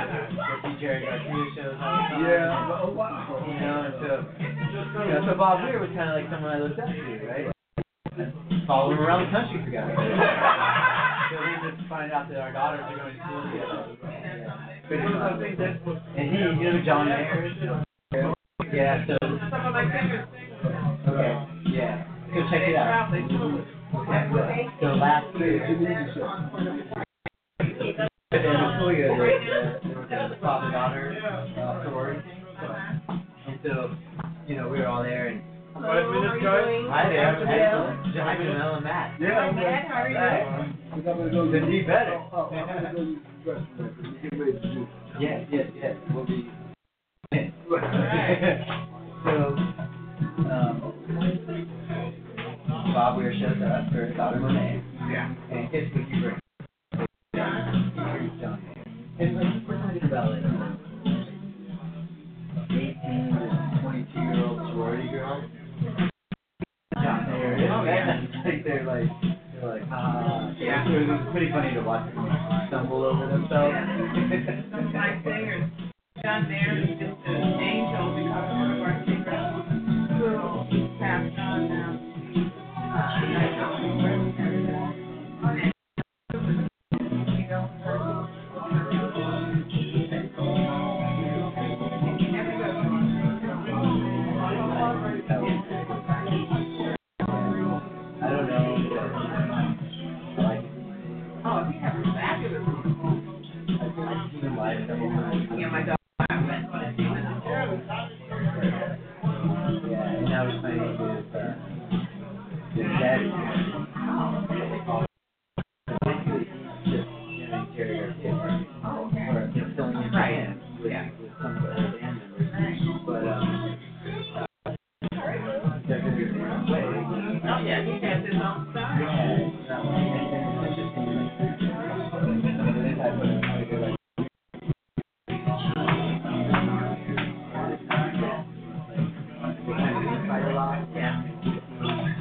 see 0.66 0.74
Jerry 0.80 1.04
Garcia 1.04 1.44
shows 1.54 1.76
all 1.78 1.78
the 1.78 2.10
time. 2.10 2.24
Yeah, 2.24 2.80
oh, 2.82 2.90
wow. 2.90 3.38
You 3.46 3.54
know, 3.60 3.86
and 3.86 3.94
so 4.02 4.10
you 4.42 5.14
know, 5.14 5.22
so 5.30 5.34
Bob 5.38 5.62
Weir 5.62 5.78
was 5.78 5.90
kinda 5.90 6.10
like 6.10 6.26
someone 6.30 6.50
I 6.50 6.58
looked 6.58 6.78
up 6.80 6.88
to, 6.88 6.92
right? 7.28 7.46
And 8.18 8.32
Follow 8.66 8.90
him 8.92 8.98
around 8.98 9.26
the 9.26 9.30
country 9.30 9.62
for 9.62 9.70
sake. 9.70 9.86
So 11.26 11.34
we 11.42 11.58
just 11.70 11.82
find 11.88 12.12
out 12.12 12.28
that 12.30 12.38
our 12.38 12.52
daughters 12.52 12.84
are 12.86 12.96
going 12.96 13.16
to 13.16 13.22
school 13.22 13.42
together. 13.50 13.96
Fun. 13.98 14.12
And 16.16 16.30
he, 16.30 16.38
you 16.38 16.72
know, 16.72 16.80
John 16.86 17.06
Mayer? 17.08 17.82
Yeah, 18.72 19.04
so 19.06 19.16
Some 19.20 19.66
of 19.66 19.72
my 19.72 19.84
favorites. 19.84 20.32
Okay, 21.06 21.32
yeah. 21.76 22.08
Go 22.32 22.40
check 22.50 22.62
it 22.68 22.76
out. 22.76 23.12
They 23.12 23.20
do 23.28 23.58
it. 23.58 23.64
Okay, 23.94 24.66
so 24.80 24.86
last 24.96 25.26
year, 25.38 25.64
in 25.64 25.84
Latoya, 28.32 28.96
there 28.96 29.12
was 29.12 29.20
a- 29.44 30.08
there 30.08 30.22
was 30.22 30.32
a 30.32 30.40
father-daughter 30.40 31.04
uh, 31.22 31.84
sorority. 31.84 32.30
And 33.46 33.58
so, 33.62 33.94
you 34.48 34.56
know, 34.56 34.68
we 34.68 34.80
were 34.80 34.86
all 34.88 35.02
there 35.02 35.26
and, 35.28 35.42
Five 35.74 36.08
minutes, 36.08 36.42
guys. 36.42 36.84
hi 36.88 37.08
there, 37.10 37.36
excellent. 37.36 38.16
Jaime, 38.16 38.44
Mel, 38.54 38.74
and 38.76 38.84
Matt. 38.84 39.20
Yeah, 39.20 39.38
I'm 39.38 39.56
Matt, 39.56 39.86
how 39.88 40.02
are 40.02 40.08
you? 40.08 40.16
Right. 40.16 40.74
I'm 40.92 41.02
gonna 41.04 41.30
go. 41.30 41.50
Then 41.52 41.70
be 41.70 41.82
better. 41.82 42.16
Oh, 42.32 42.48
I'm 42.50 42.66
gonna 42.66 42.92
go 42.96 43.02
use 43.02 43.18
the 43.44 43.50
restroom. 43.52 44.22
Get 44.22 44.38
ready 44.40 44.52
to 44.52 44.58
do. 44.74 44.88
Yes, 45.20 45.46
yes, 45.52 45.66
yes, 45.76 45.96
we'll 46.14 46.24
be. 46.24 46.48
So, 49.24 49.32
um, 50.50 50.74
Bob 52.94 53.16
Weir 53.18 53.32
shows 53.34 53.60
up 53.62 53.92
for 53.92 54.06
his 54.06 54.16
daughter 54.16 54.40
Monet. 54.40 54.82
Yeah. 55.10 55.34
And 55.50 55.70
guess 55.70 55.84
what? 55.92 56.38
John 57.34 58.58
Mayer. 58.64 58.84
And 59.18 59.30
like, 59.36 59.68
we're 59.68 59.78
talking 59.82 60.04
about 60.04 60.30
like 60.30 60.44
eighteen 62.70 63.24
to 63.32 63.44
twenty-two 63.82 64.20
year 64.20 64.44
old 64.46 64.58
sorority. 64.72 65.08
John 66.94 67.20
Mayer 67.30 67.52
is, 67.54 67.60
man. 67.68 68.16
Like 68.44 68.60
they're 68.64 68.84
like, 68.86 69.10
they're 69.52 69.68
like, 69.68 69.84
ah. 69.90 70.54
Yeah. 70.58 70.88
It 70.88 71.08
was 71.08 71.20
pretty 71.32 71.50
funny 71.50 71.74
to 71.74 71.80
watch 71.82 72.06
them 72.14 72.28
stumble 72.68 73.04
over 73.04 73.26
themselves. 73.26 73.76
John 76.24 76.48
Mayer 76.48 76.78
is 76.82 76.98
just 76.98 77.26
an 77.26 77.60
angel 77.60 78.25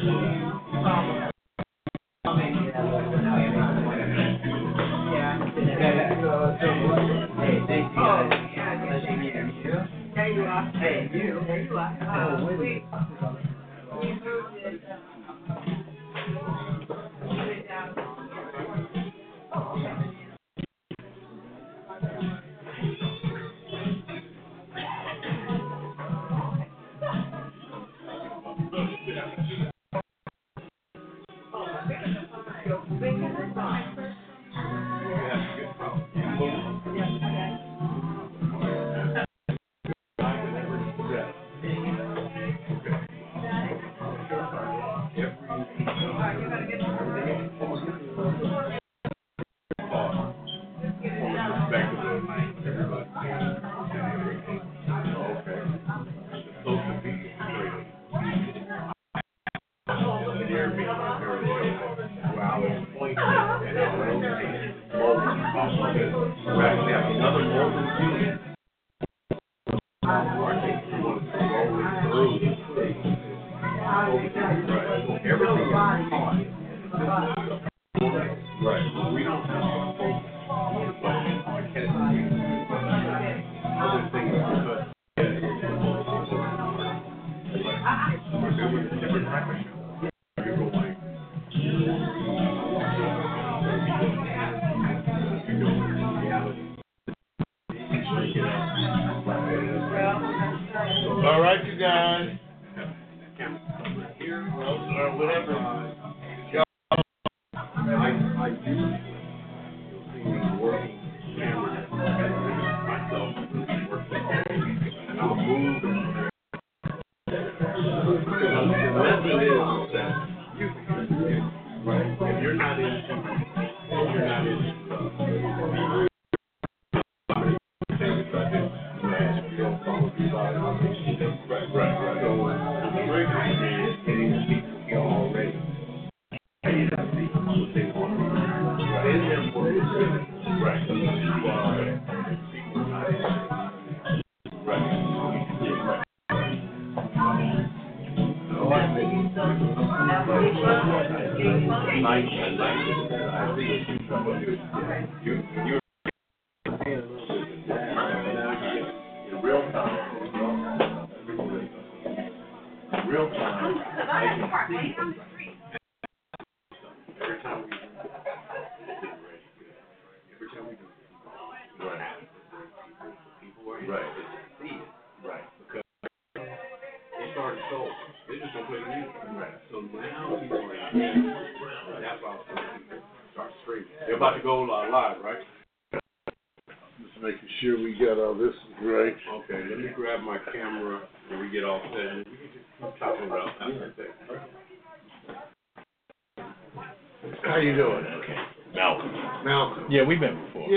Jesus. 0.06 0.35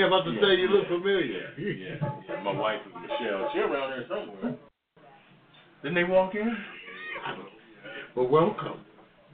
I'm 0.09 0.15
about 0.15 0.25
to 0.25 0.33
yeah, 0.33 0.41
say 0.41 0.57
you 0.57 0.69
look 0.69 0.89
familiar. 0.89 1.53
Yeah, 1.59 2.01
yeah, 2.01 2.43
my 2.43 2.59
wife 2.59 2.81
is 2.87 2.95
Michelle. 2.95 3.51
She 3.53 3.59
around 3.59 3.93
here 3.93 4.07
somewhere. 4.09 4.57
Didn't 5.83 5.97
they 5.97 6.05
walk 6.05 6.35
in? 6.35 6.57
Well, 8.17 8.29
welcome. 8.29 8.81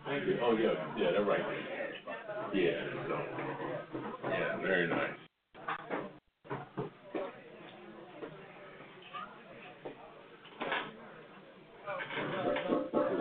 Thank 0.04 0.26
you. 0.26 0.36
Oh 0.42 0.56
yeah, 0.56 0.74
yeah, 0.98 1.12
they're 1.12 1.24
right. 1.24 1.38
Yeah, 2.52 2.72
so 3.06 3.20
yeah, 4.24 4.60
very 4.62 4.88
nice. 4.88 5.10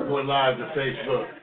We're 0.09 0.23
live 0.23 0.57
to 0.57 0.73
Facebook. 0.75 1.42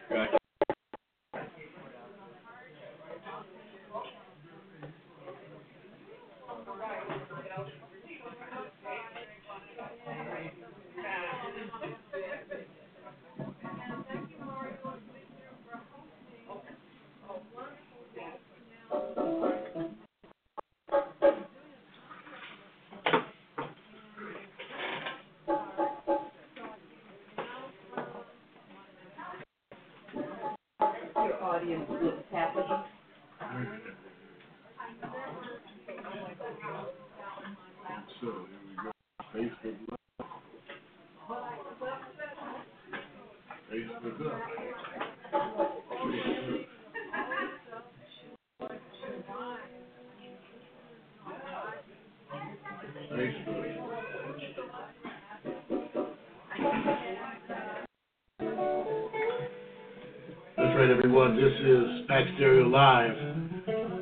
everyone. 61.11 61.35
This 61.35 61.53
is 61.67 62.07
Pax 62.07 62.23
Stereo 62.37 62.69
Live. 62.69 63.17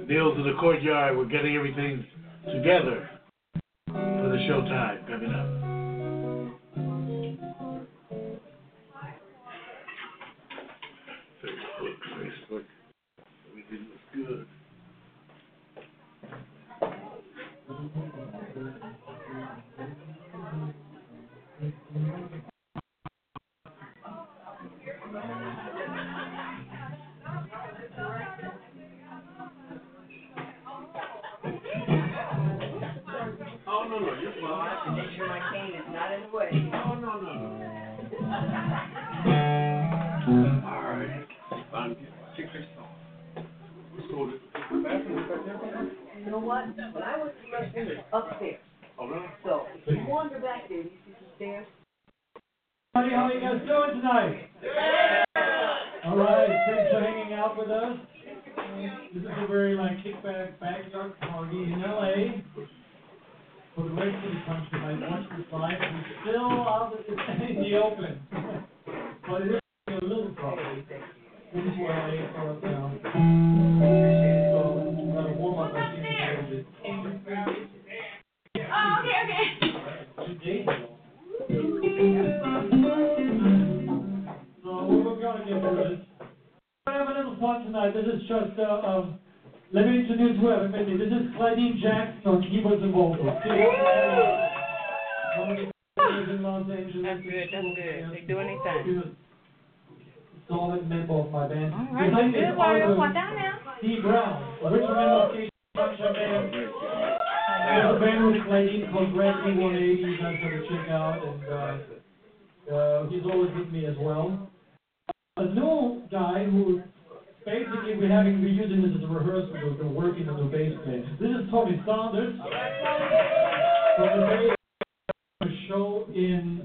Nils 0.07 0.37
in 0.37 0.45
the 0.45 0.53
Courtyard. 0.61 1.17
We're 1.17 1.25
getting 1.25 1.57
everything 1.57 2.05
together. 2.53 3.08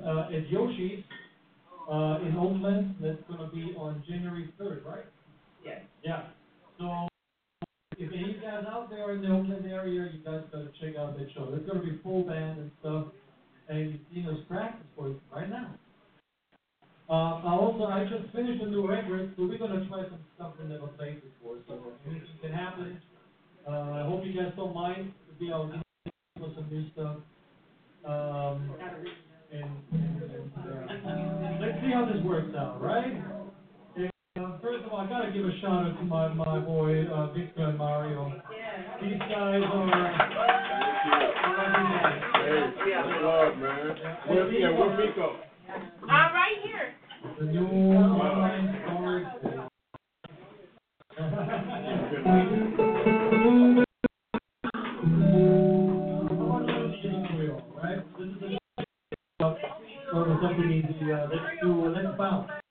uh, 0.06 0.36
at 0.36 0.50
Yoshi's 0.50 1.04
uh, 1.90 2.20
in 2.26 2.36
Oakland. 2.38 2.96
That's 3.02 3.22
going 3.28 3.42
to 3.48 3.56
be 3.56 3.76
on 3.78 4.04
January 4.08 4.50
3rd, 4.60 4.86
right? 4.86 5.06
Yes. 5.66 5.82
Yeah. 6.04 6.24
So 6.80 7.08
if 7.98 8.12
any 8.12 8.34
guys 8.42 8.66
out 8.68 8.90
there 8.90 9.12
in 9.14 9.22
the 9.22 9.30
Oakland 9.30 9.66
area, 9.66 10.10
you 10.12 10.20
guys 10.24 10.42
gotta 10.52 10.70
check 10.82 10.96
out 10.98 11.18
that 11.18 11.28
show. 11.34 11.50
There's 11.52 11.66
gonna 11.68 11.84
be 11.84 12.00
full 12.04 12.24
band 12.24 12.60
and 12.60 12.72
stuff, 12.80 13.08
and 13.70 13.80
you've 13.92 14.02
seen 14.14 14.28
us 14.28 14.40
practice 14.48 14.86
for 14.96 15.10
it 15.10 15.18
right 15.34 15.50
now. 15.50 15.76
Uh, 17.10 17.46
also, 17.46 17.86
I 17.86 18.06
just 18.06 18.34
finished 18.34 18.64
a 18.64 18.68
new 18.70 18.88
record, 18.88 19.34
so 19.38 19.44
we're 19.46 19.58
gonna 19.58 19.88
try 19.88 20.04
some 20.04 20.20
stuff 20.36 20.54
we 20.60 20.68
never 20.68 20.88
played 20.88 21.22
before. 21.22 21.58
So 21.68 21.80
anything 22.08 22.28
can 22.42 22.52
happen. 22.52 23.00
Uh, 23.68 24.04
I 24.04 24.04
hope 24.08 24.26
you 24.26 24.34
guys 24.34 24.52
don't 24.56 24.74
mind. 24.74 25.14
We'll 25.28 25.40
be 25.40 25.54
out 25.54 25.72
for 26.38 26.50
some 26.56 26.68
new 26.72 26.90
stuff. 26.92 27.18
Um, 28.06 28.76
and, 29.54 29.66
uh, 30.58 31.62
let's 31.62 31.78
see 31.82 31.92
how 31.94 32.10
this 32.12 32.24
works 32.26 32.56
out, 32.58 32.82
right? 32.82 33.22
And, 33.96 34.10
uh, 34.36 34.58
first 34.64 34.84
of 34.84 34.92
all, 34.92 35.02
I 35.02 35.08
gotta 35.08 35.32
give 35.32 35.46
a 35.46 35.52
shout 35.62 35.86
out 35.86 35.96
to 36.00 36.04
my 36.06 36.34
my 36.34 36.60
boy 36.60 37.06
uh, 37.06 37.32
Victor 37.34 37.70
and 37.70 37.78
Mario. 37.78 38.34
These 39.00 39.20
guys 39.20 39.62
are. 39.62 40.14
Thank 41.54 42.76
you. 42.78 42.94
Hey, 42.94 43.04
love, 43.22 43.58
man. 43.58 43.96
Where's 44.28 44.54
yeah, 44.60 44.72
where's 44.72 44.98
Miko? 44.98 45.38
I'm 46.10 46.34
right 46.34 46.58
here. 46.64 46.96
The 47.40 47.46
new 47.46 47.68
wow. 47.94 48.50
story. 48.88 49.24
Well, 60.14 60.38
something 60.42 60.70
easy. 60.70 61.12
Uh, 61.12 61.26
let's 61.28 61.60
do, 61.62 61.86
uh, 61.86 61.90
let's 61.90 62.18
bounce. 62.18 62.63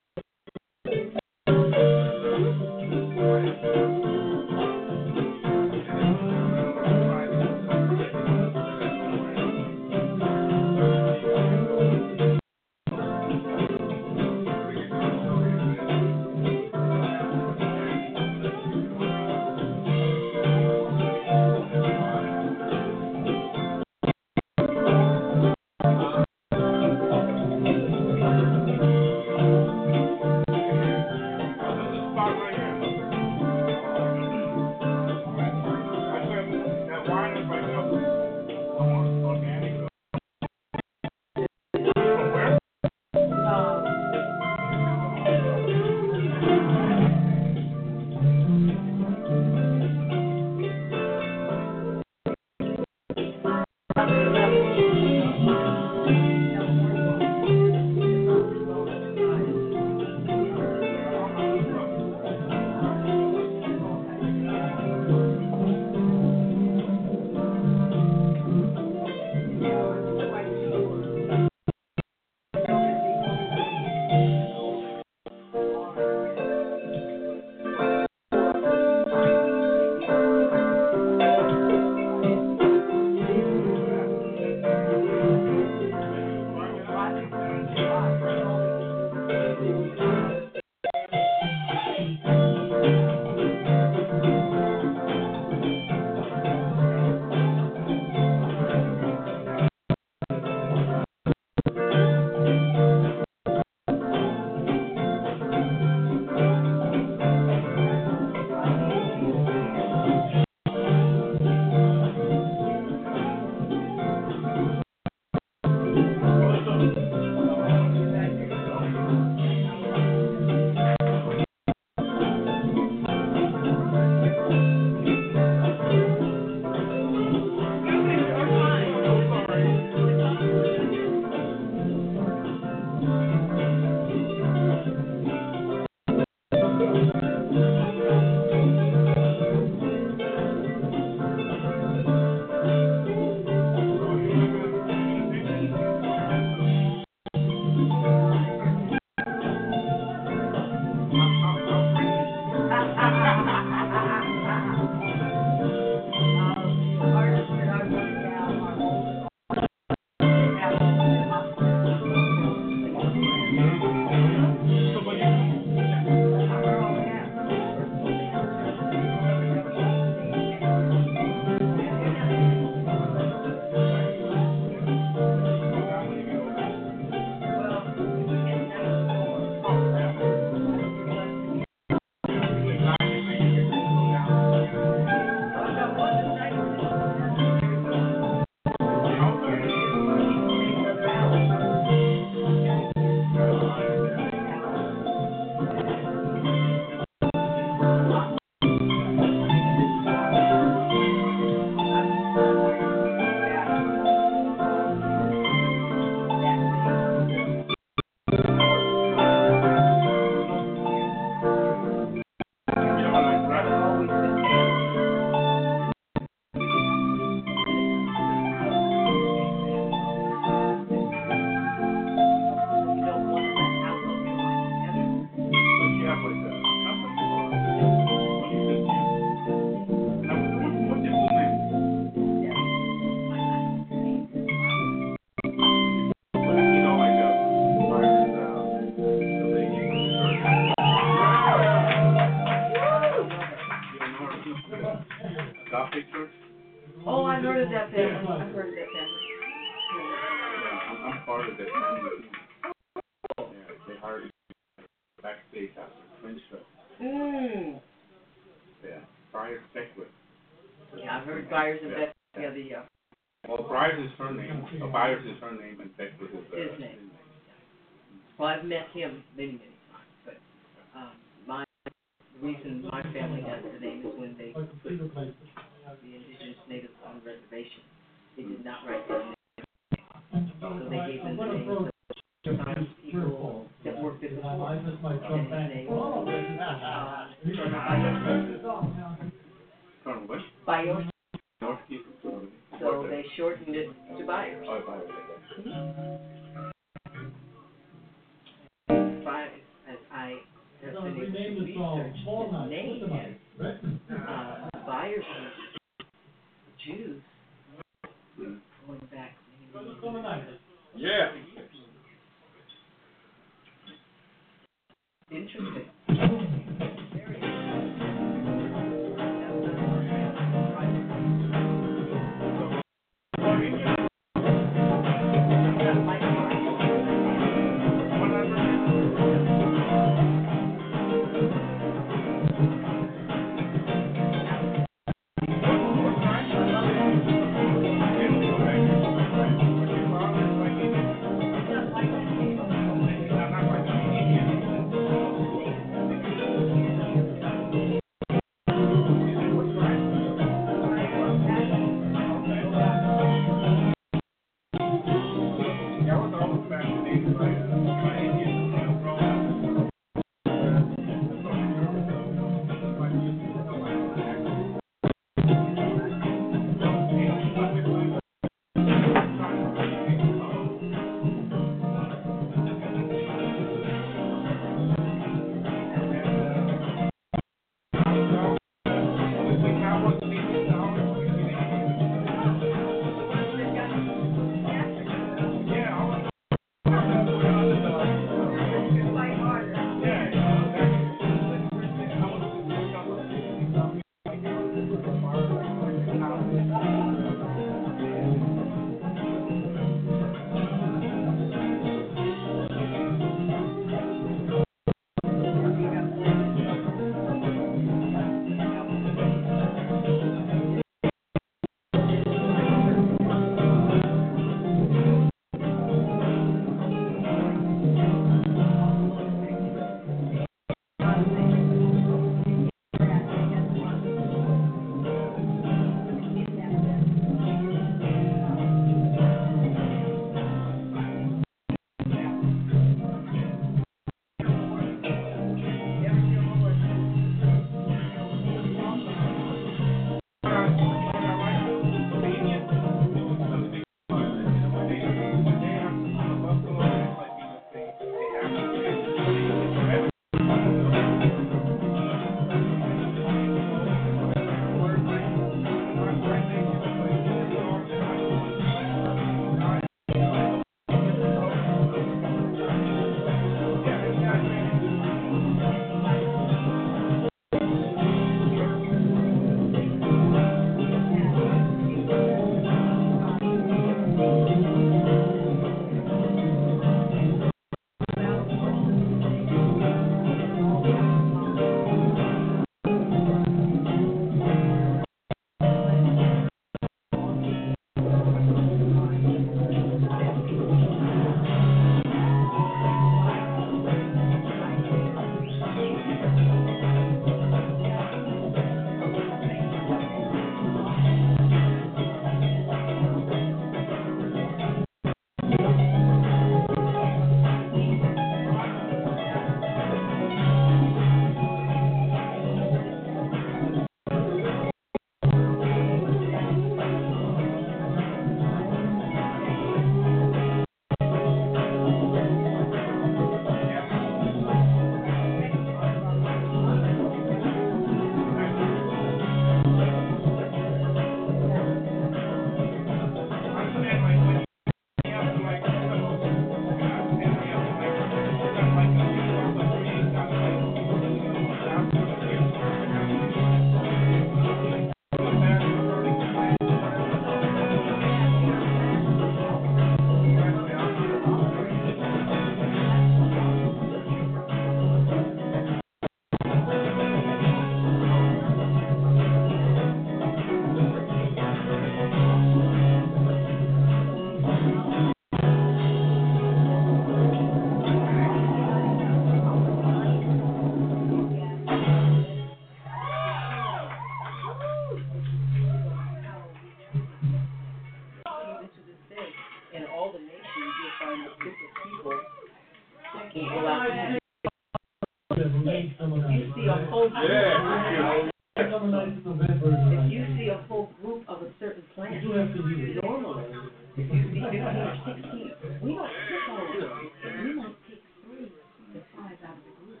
Eight 585.68 585.96
summer 585.98 586.18
if 586.18 586.30
you 586.30 586.46
nights, 586.46 586.54
see 586.56 586.66
a 586.66 586.68
right? 586.72 586.88
whole. 586.90 587.10
Yeah. 587.10 588.30
Eight 588.58 588.70
summer 588.72 588.88
nights 588.88 589.12
in 589.18 589.24
November. 589.24 589.68
If 589.92 590.12
you 590.12 590.22
see 590.38 590.48
a 590.50 590.58
whole 590.68 590.92
group 591.02 591.24
of 591.28 591.42
a 591.42 591.50
certain 591.60 591.84
plant, 591.94 592.14
You 592.22 592.32
do 592.32 592.38
have 592.38 592.52
to 592.54 592.60
use 592.62 592.98
it. 592.98 593.04
if 593.96 594.06
you 594.14 594.22
see 594.34 594.40
fifteen 594.40 594.60
or 594.62 594.96
sixteen, 595.06 595.52
we 595.82 595.94
don't 595.94 596.10
pick 596.28 596.48
all 596.48 596.66
of 596.66 596.80
them. 596.80 597.10
We 597.44 597.54
might 597.54 597.76
pick 597.88 598.02
three 598.24 598.52
to 598.94 599.00
five 599.16 599.38
out 599.46 599.58
of 599.58 599.64
the 599.64 599.72
group. 599.84 600.00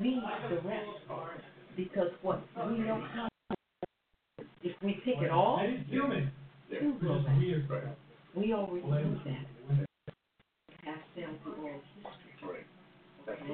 Leave 0.00 0.22
the 0.50 0.68
rest. 0.68 0.90
Because 1.76 2.10
what, 2.22 2.42
we 2.70 2.78
know 2.78 3.02
how, 3.14 3.28
if 4.62 4.76
we 4.82 4.94
pick 5.04 5.16
it 5.22 5.30
all, 5.30 5.60
human. 5.88 6.32
two 6.70 6.94
go 7.02 7.20
back. 7.20 7.38
We 8.36 8.54
already 8.54 8.82
do 8.82 9.20
that. 9.26 9.46
Pass 10.84 10.98
down 11.18 11.38
through 11.42 11.54
oral 11.64 11.80
history. 11.96 12.64
That's 13.26 13.40
what 13.40 13.50
I'm 13.50 13.53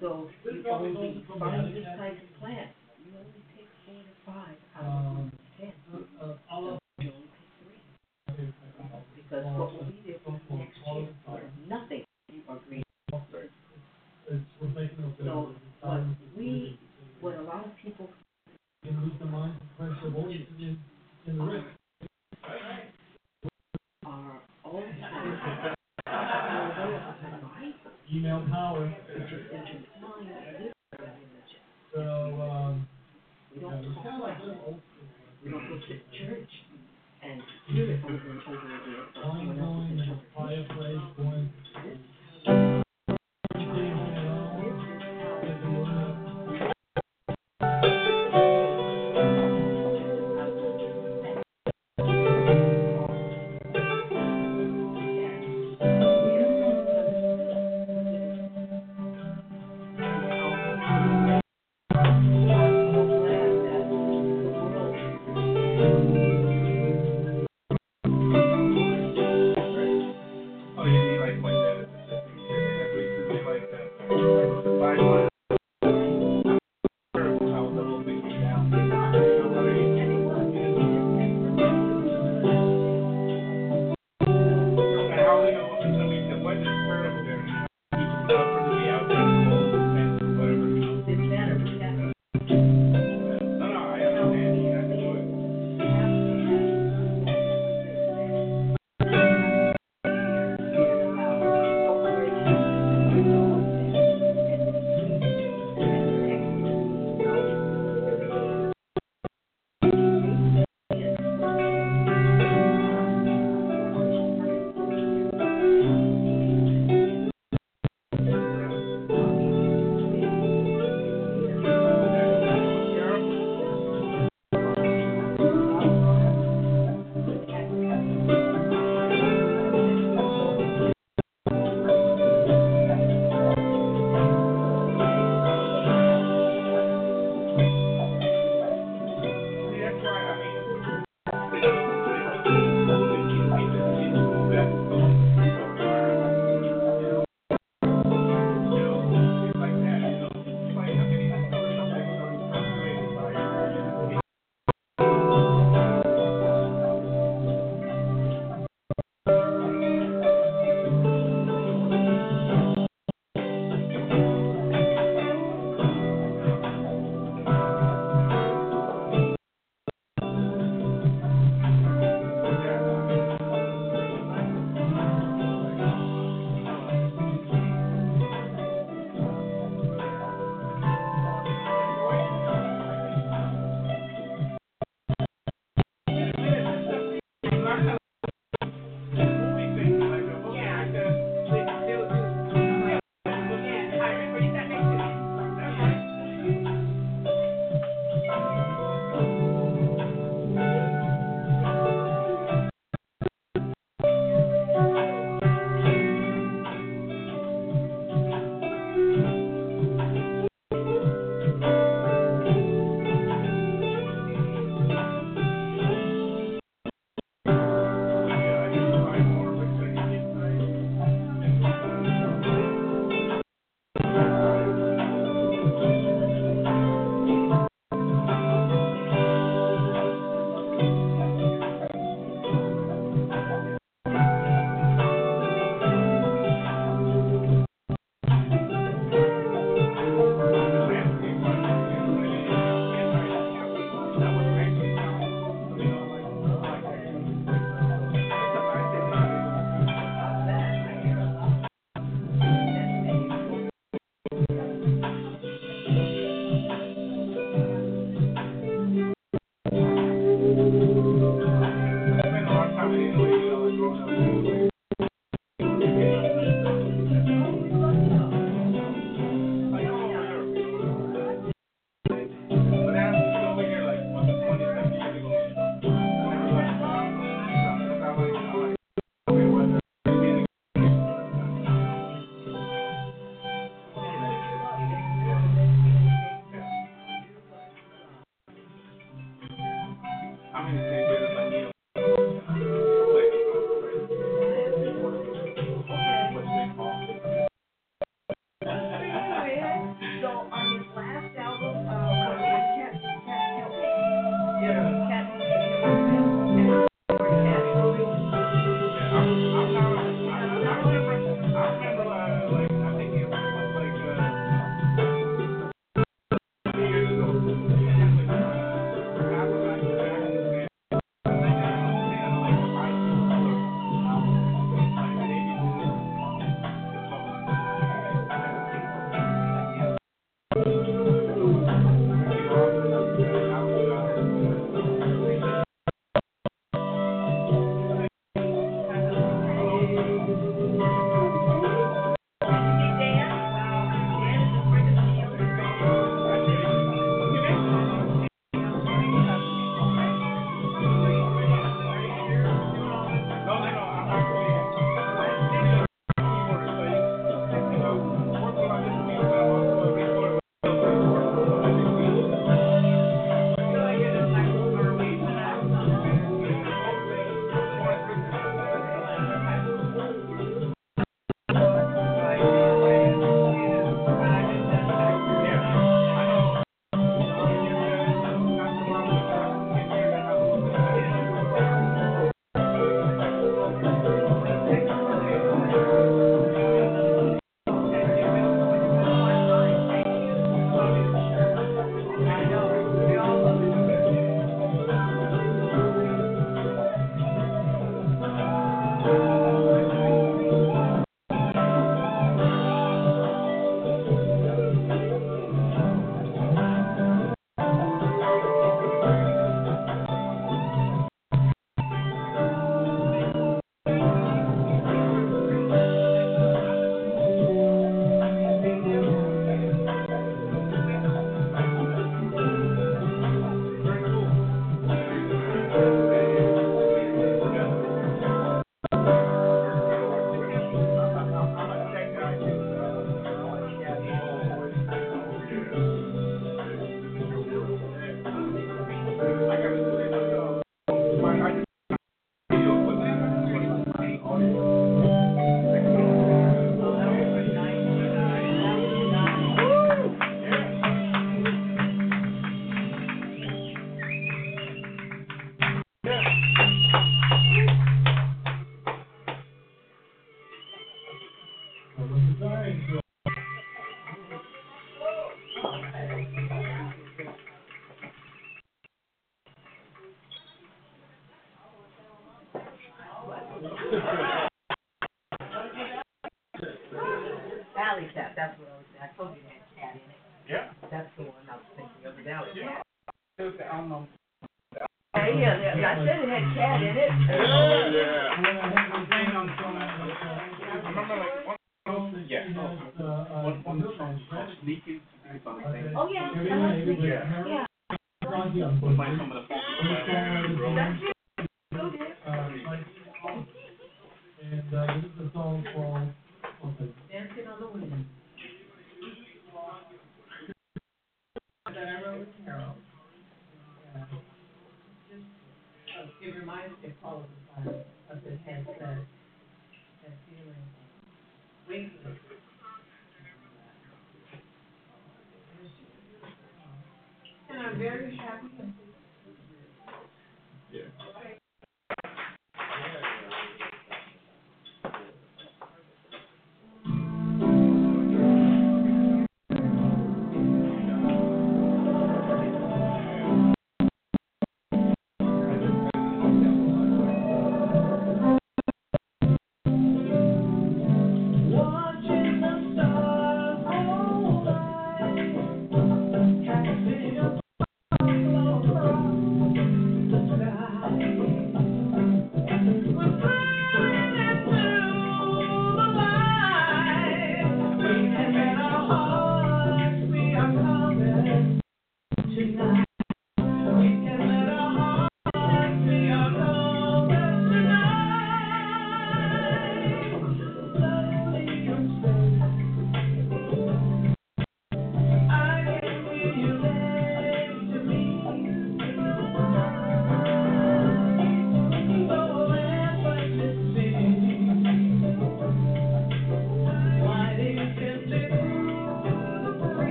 So 0.00 0.28
you 0.48 0.64
only 0.70 1.24
find 1.38 1.74
this 1.74 1.86
type 1.96 2.20
of 2.20 2.34
plant, 2.40 2.70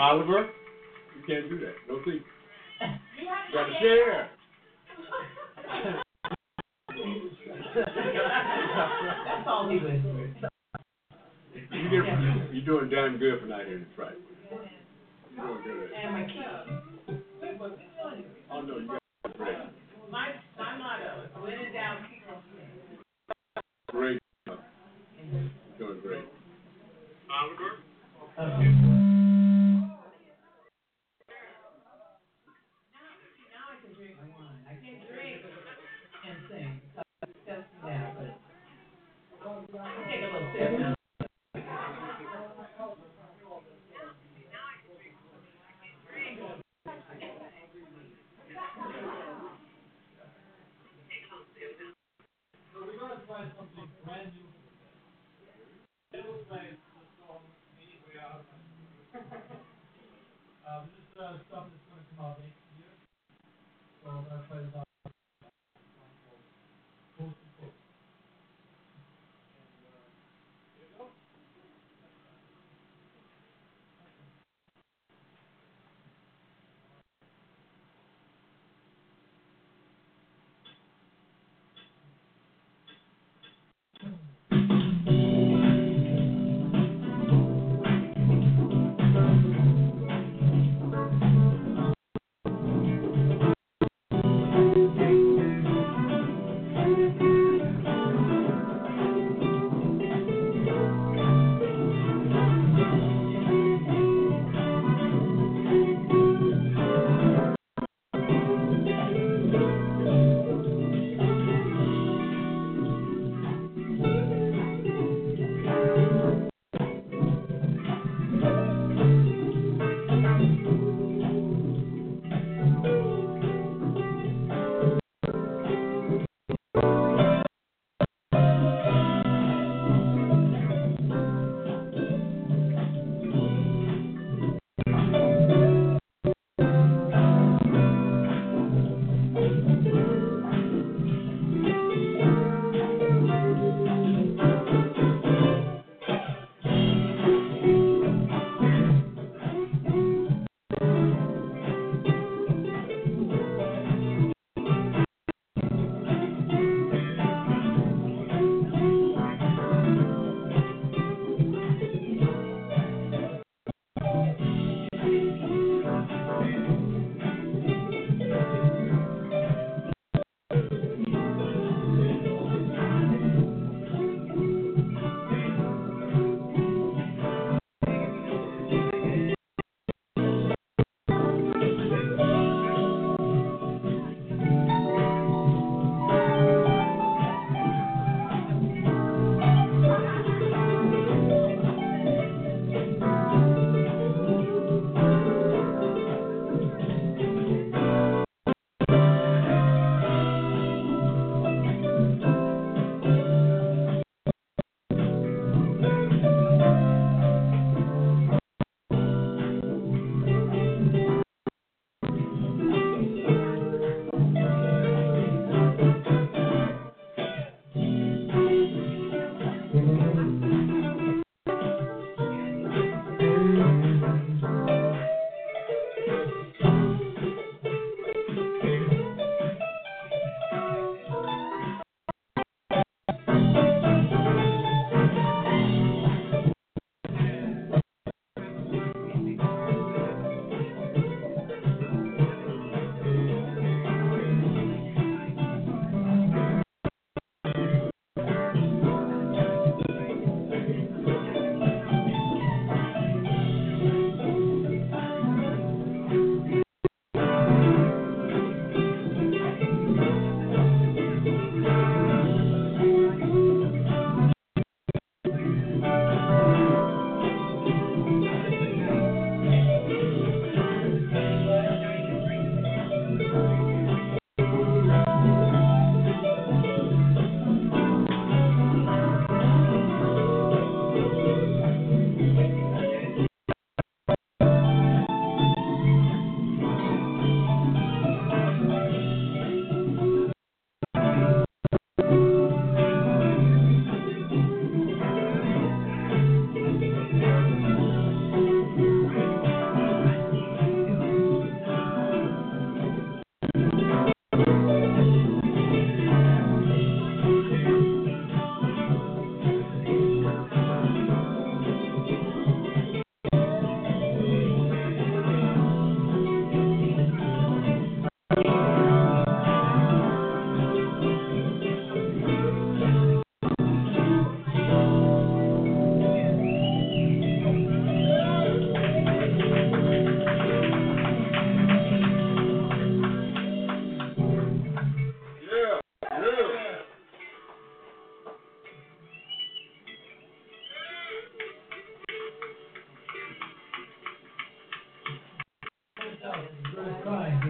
Oliver, 0.00 0.48
you 1.14 1.22
can't 1.26 1.50
do 1.50 1.58
that. 1.58 1.74
No 1.86 1.98
seat. 2.06 2.22
You 2.80 3.52
got 3.52 3.68
a 3.68 3.72
chair. 3.80 4.30
That's 7.74 9.46
all 9.46 9.68
he 9.68 9.76
was. 9.76 10.00
you 11.70 11.80
You're 12.50 12.64
doing 12.64 12.88
damn 12.88 13.18
good 13.18 13.40
for 13.42 13.46
not 13.46 13.66
hearing 13.66 13.84
this 13.84 13.98
right. 13.98 14.16
You're 15.36 15.46
doing 15.46 15.64
good. 15.64 15.90
And 15.92 16.14
my 16.14 16.22
kids. 16.22 16.79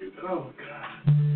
you. 0.00 0.12
Oh, 0.22 0.52
God. 0.58 1.27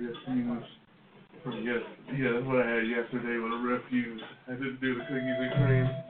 refuse 0.00 0.64
from 1.44 1.62
yes, 1.62 1.80
yeah, 2.16 2.32
that's 2.32 2.46
what 2.46 2.60
I 2.60 2.68
had 2.68 2.88
yesterday 2.88 3.36
with 3.42 3.52
a 3.52 3.62
refuse. 3.62 4.20
I 4.48 4.52
didn't 4.52 4.80
do 4.80 4.94
the 4.94 5.00
cookies 5.04 5.38
and 5.40 5.52
cream. 5.52 6.09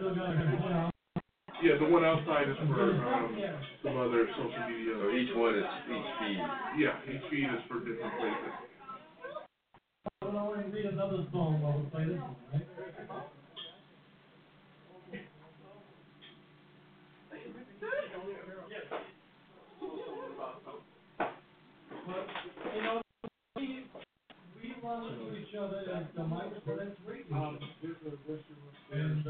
Yeah, 0.00 1.76
the 1.76 1.84
one 1.92 2.04
outside 2.04 2.48
is 2.48 2.56
for 2.56 2.88
um, 2.88 3.36
some 3.84 3.96
other 3.98 4.26
social 4.32 4.64
media. 4.70 4.94
So 4.96 5.10
each 5.12 5.36
one 5.36 5.54
is 5.56 5.66
each 5.92 6.08
feed. 6.18 6.40
Yeah, 6.78 6.96
each 7.04 7.20
feed 7.30 7.44
is 7.44 7.60
for 7.68 7.80
different 7.80 8.16
places. 8.18 8.54
I 10.22 10.26
would 10.26 10.34
another 10.86 11.26
song 11.32 11.60
while 11.60 11.80
we 11.80 11.90
play 11.90 12.04
this 12.06 12.16
one, 12.16 12.36
right? 12.52 12.69
promise. 24.90 25.12
And 28.92 29.24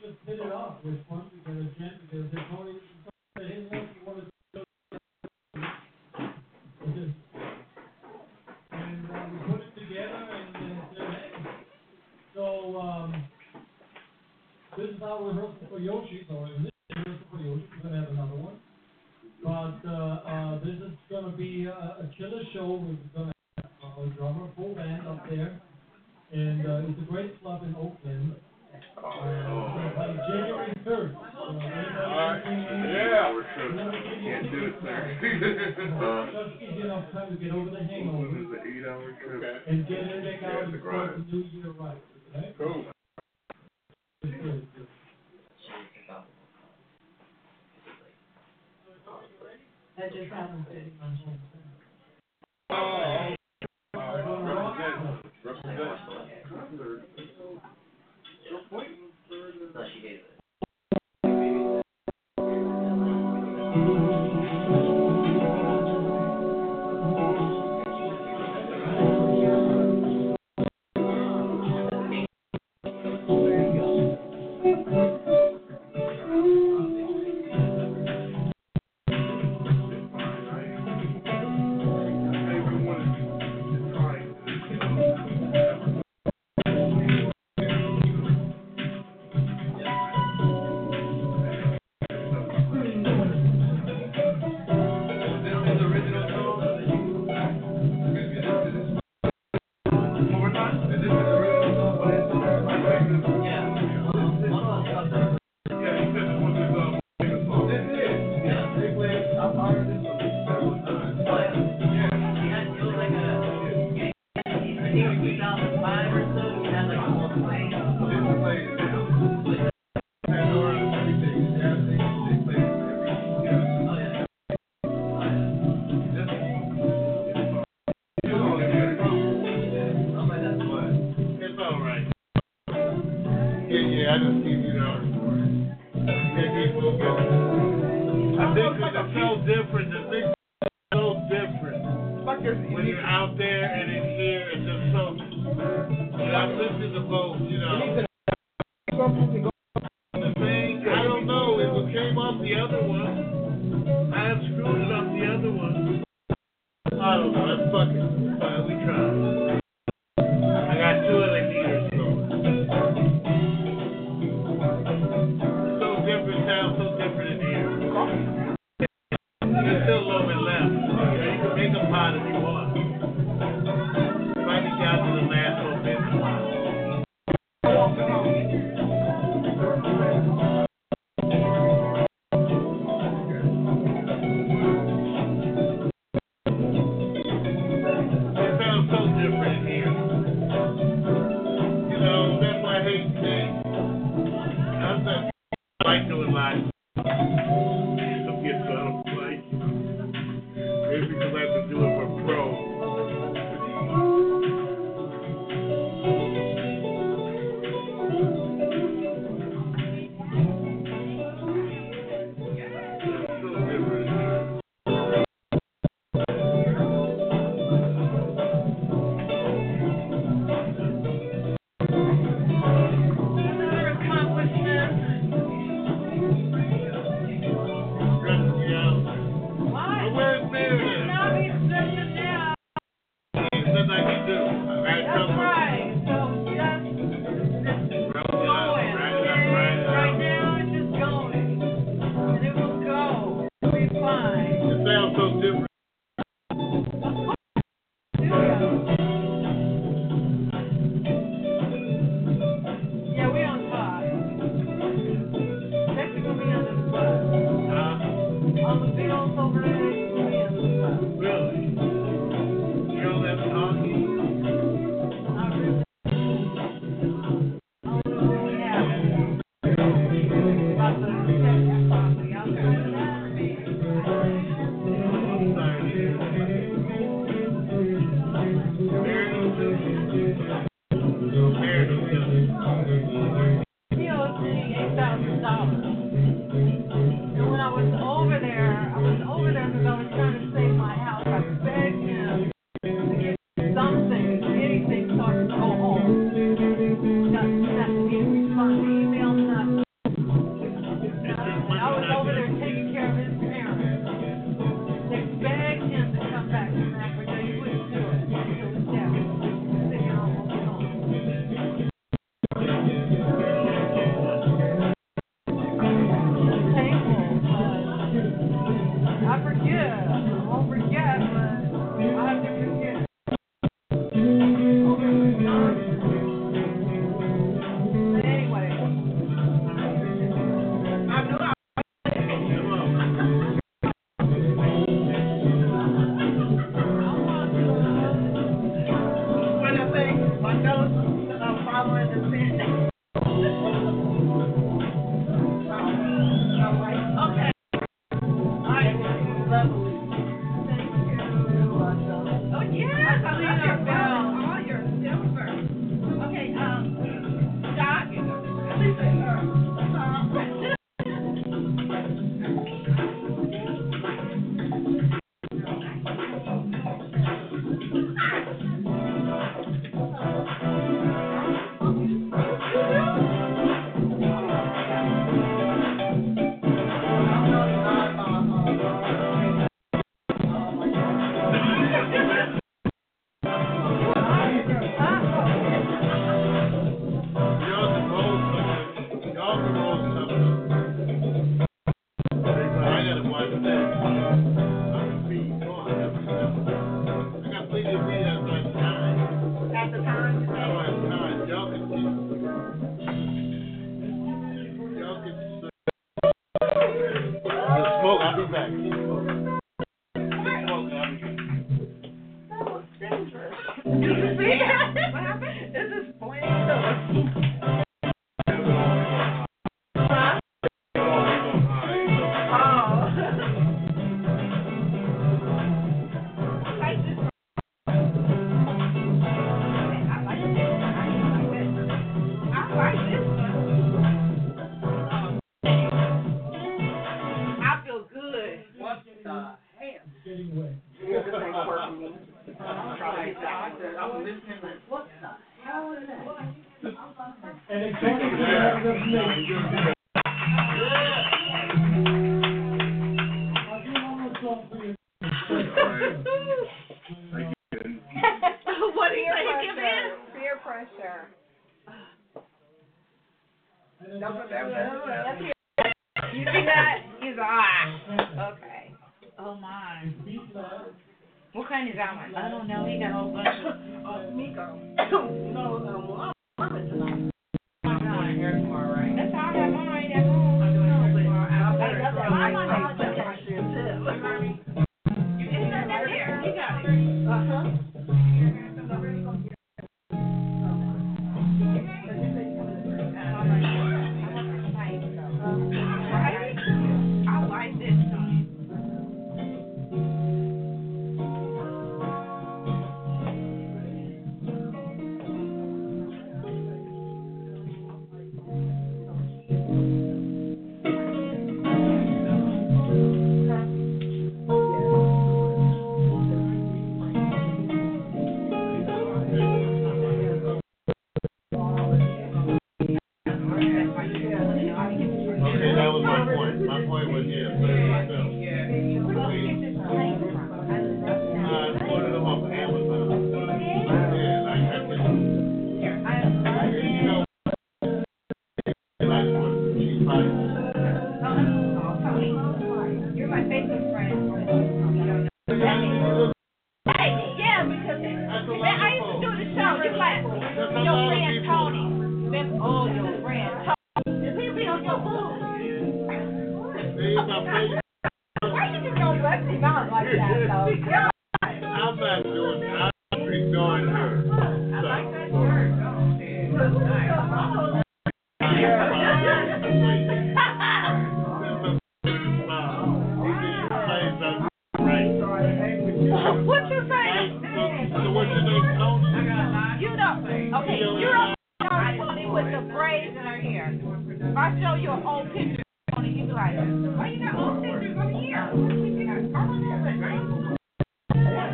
just 0.00 0.14
hit 0.26 0.38
it 0.38 0.52
off 0.52 0.76
with 0.84 1.00
one 1.08 1.30
because 1.32 1.66
you 3.94 4.06
want 4.06 4.18
to. 4.18 4.24
And, 8.72 9.08
we 9.32 9.38
put 9.50 9.60
it 9.62 9.74
together 9.74 10.14
uh, 10.14 10.60
and. 10.60 10.80
So 12.34 12.44
um, 12.80 13.14
uh, 13.54 13.58
this 14.76 14.90
is 14.90 15.02
our 15.02 15.22
rehearsal 15.24 15.66
for 15.70 15.78
Yoshi. 15.78 16.26
So 16.28 16.34
rehearsal 16.40 17.26
for 17.30 17.38
Yoshi, 17.38 17.64
we're 17.76 17.82
going 17.90 17.94
to 17.94 18.00
have 18.00 18.10
another 18.10 18.36
one. 18.36 18.58
But 19.42 19.88
this 20.64 20.76
is 20.76 20.92
going 21.10 21.30
to 21.30 21.36
be 21.36 21.66
a, 21.66 22.08
show. 22.54 22.66
We're 22.66 22.96
going 23.14 23.28
to 23.28 23.31
there. 25.36 25.60
And 26.32 26.66
uh, 26.66 26.80
it's 26.88 26.98
a 26.98 27.02
great 27.02 27.40
club 27.42 27.62
in 27.62 27.74
Oakland. 27.74 27.91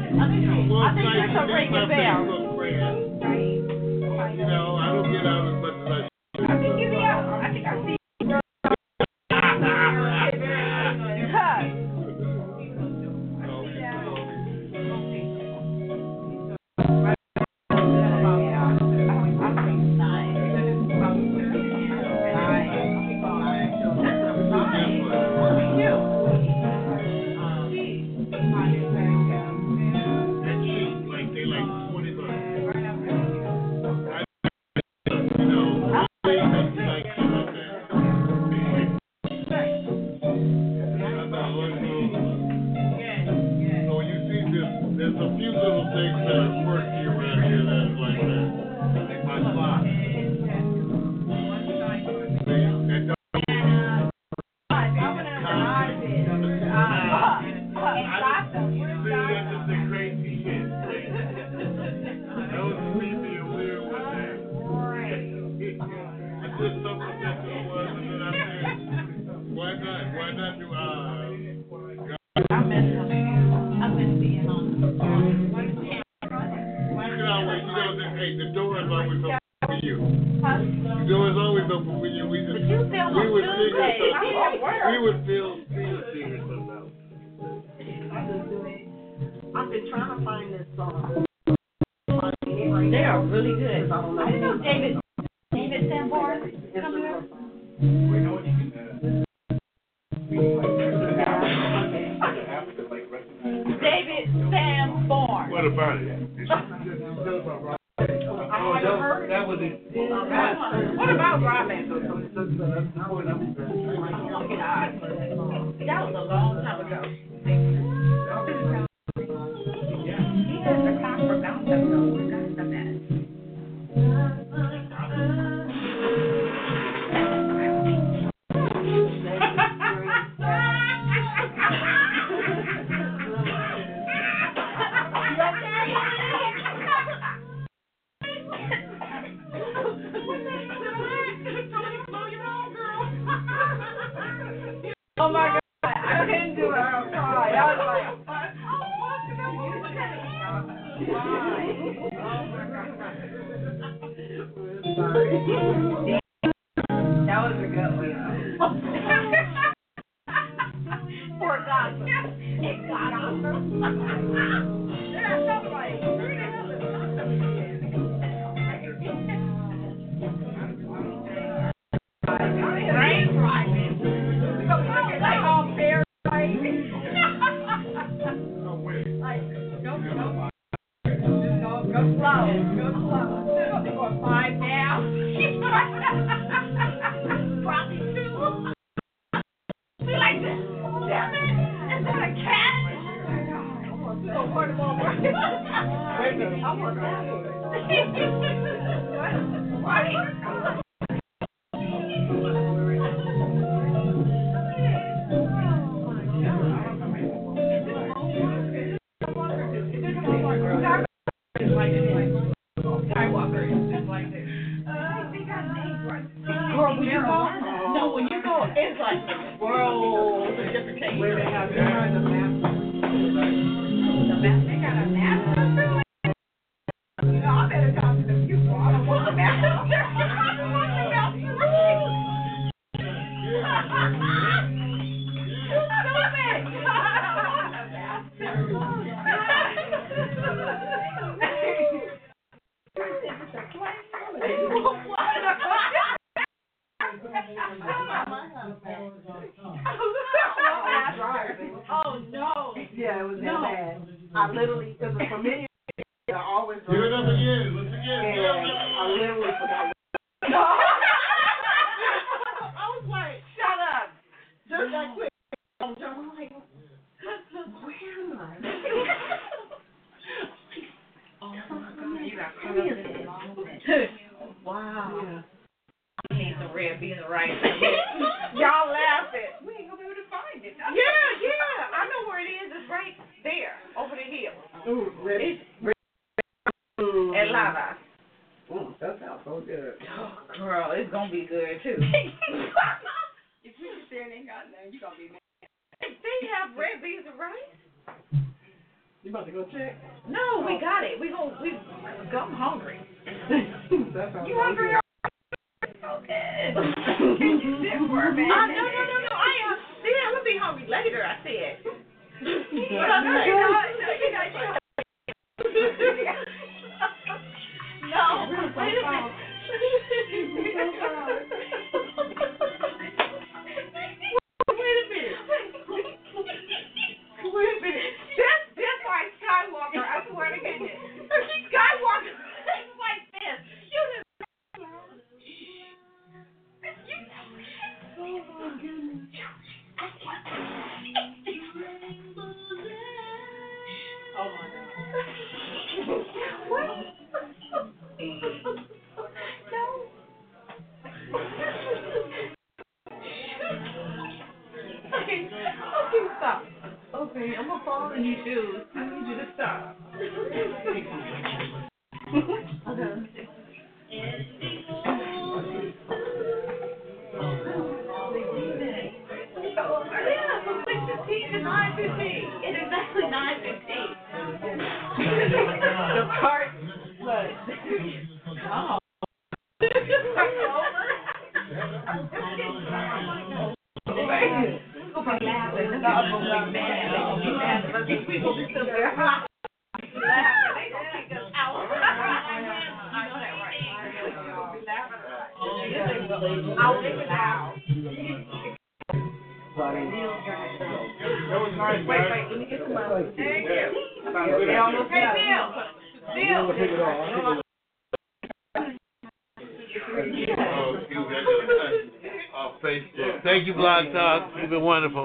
I 0.08 0.24
think, 0.28 0.40
she, 0.44 0.72
I 0.72 0.94
think 0.94 1.06
she's 1.12 1.36
a 1.36 1.46
ring 1.52 1.74
a 1.74 1.86
bell. 1.86 3.17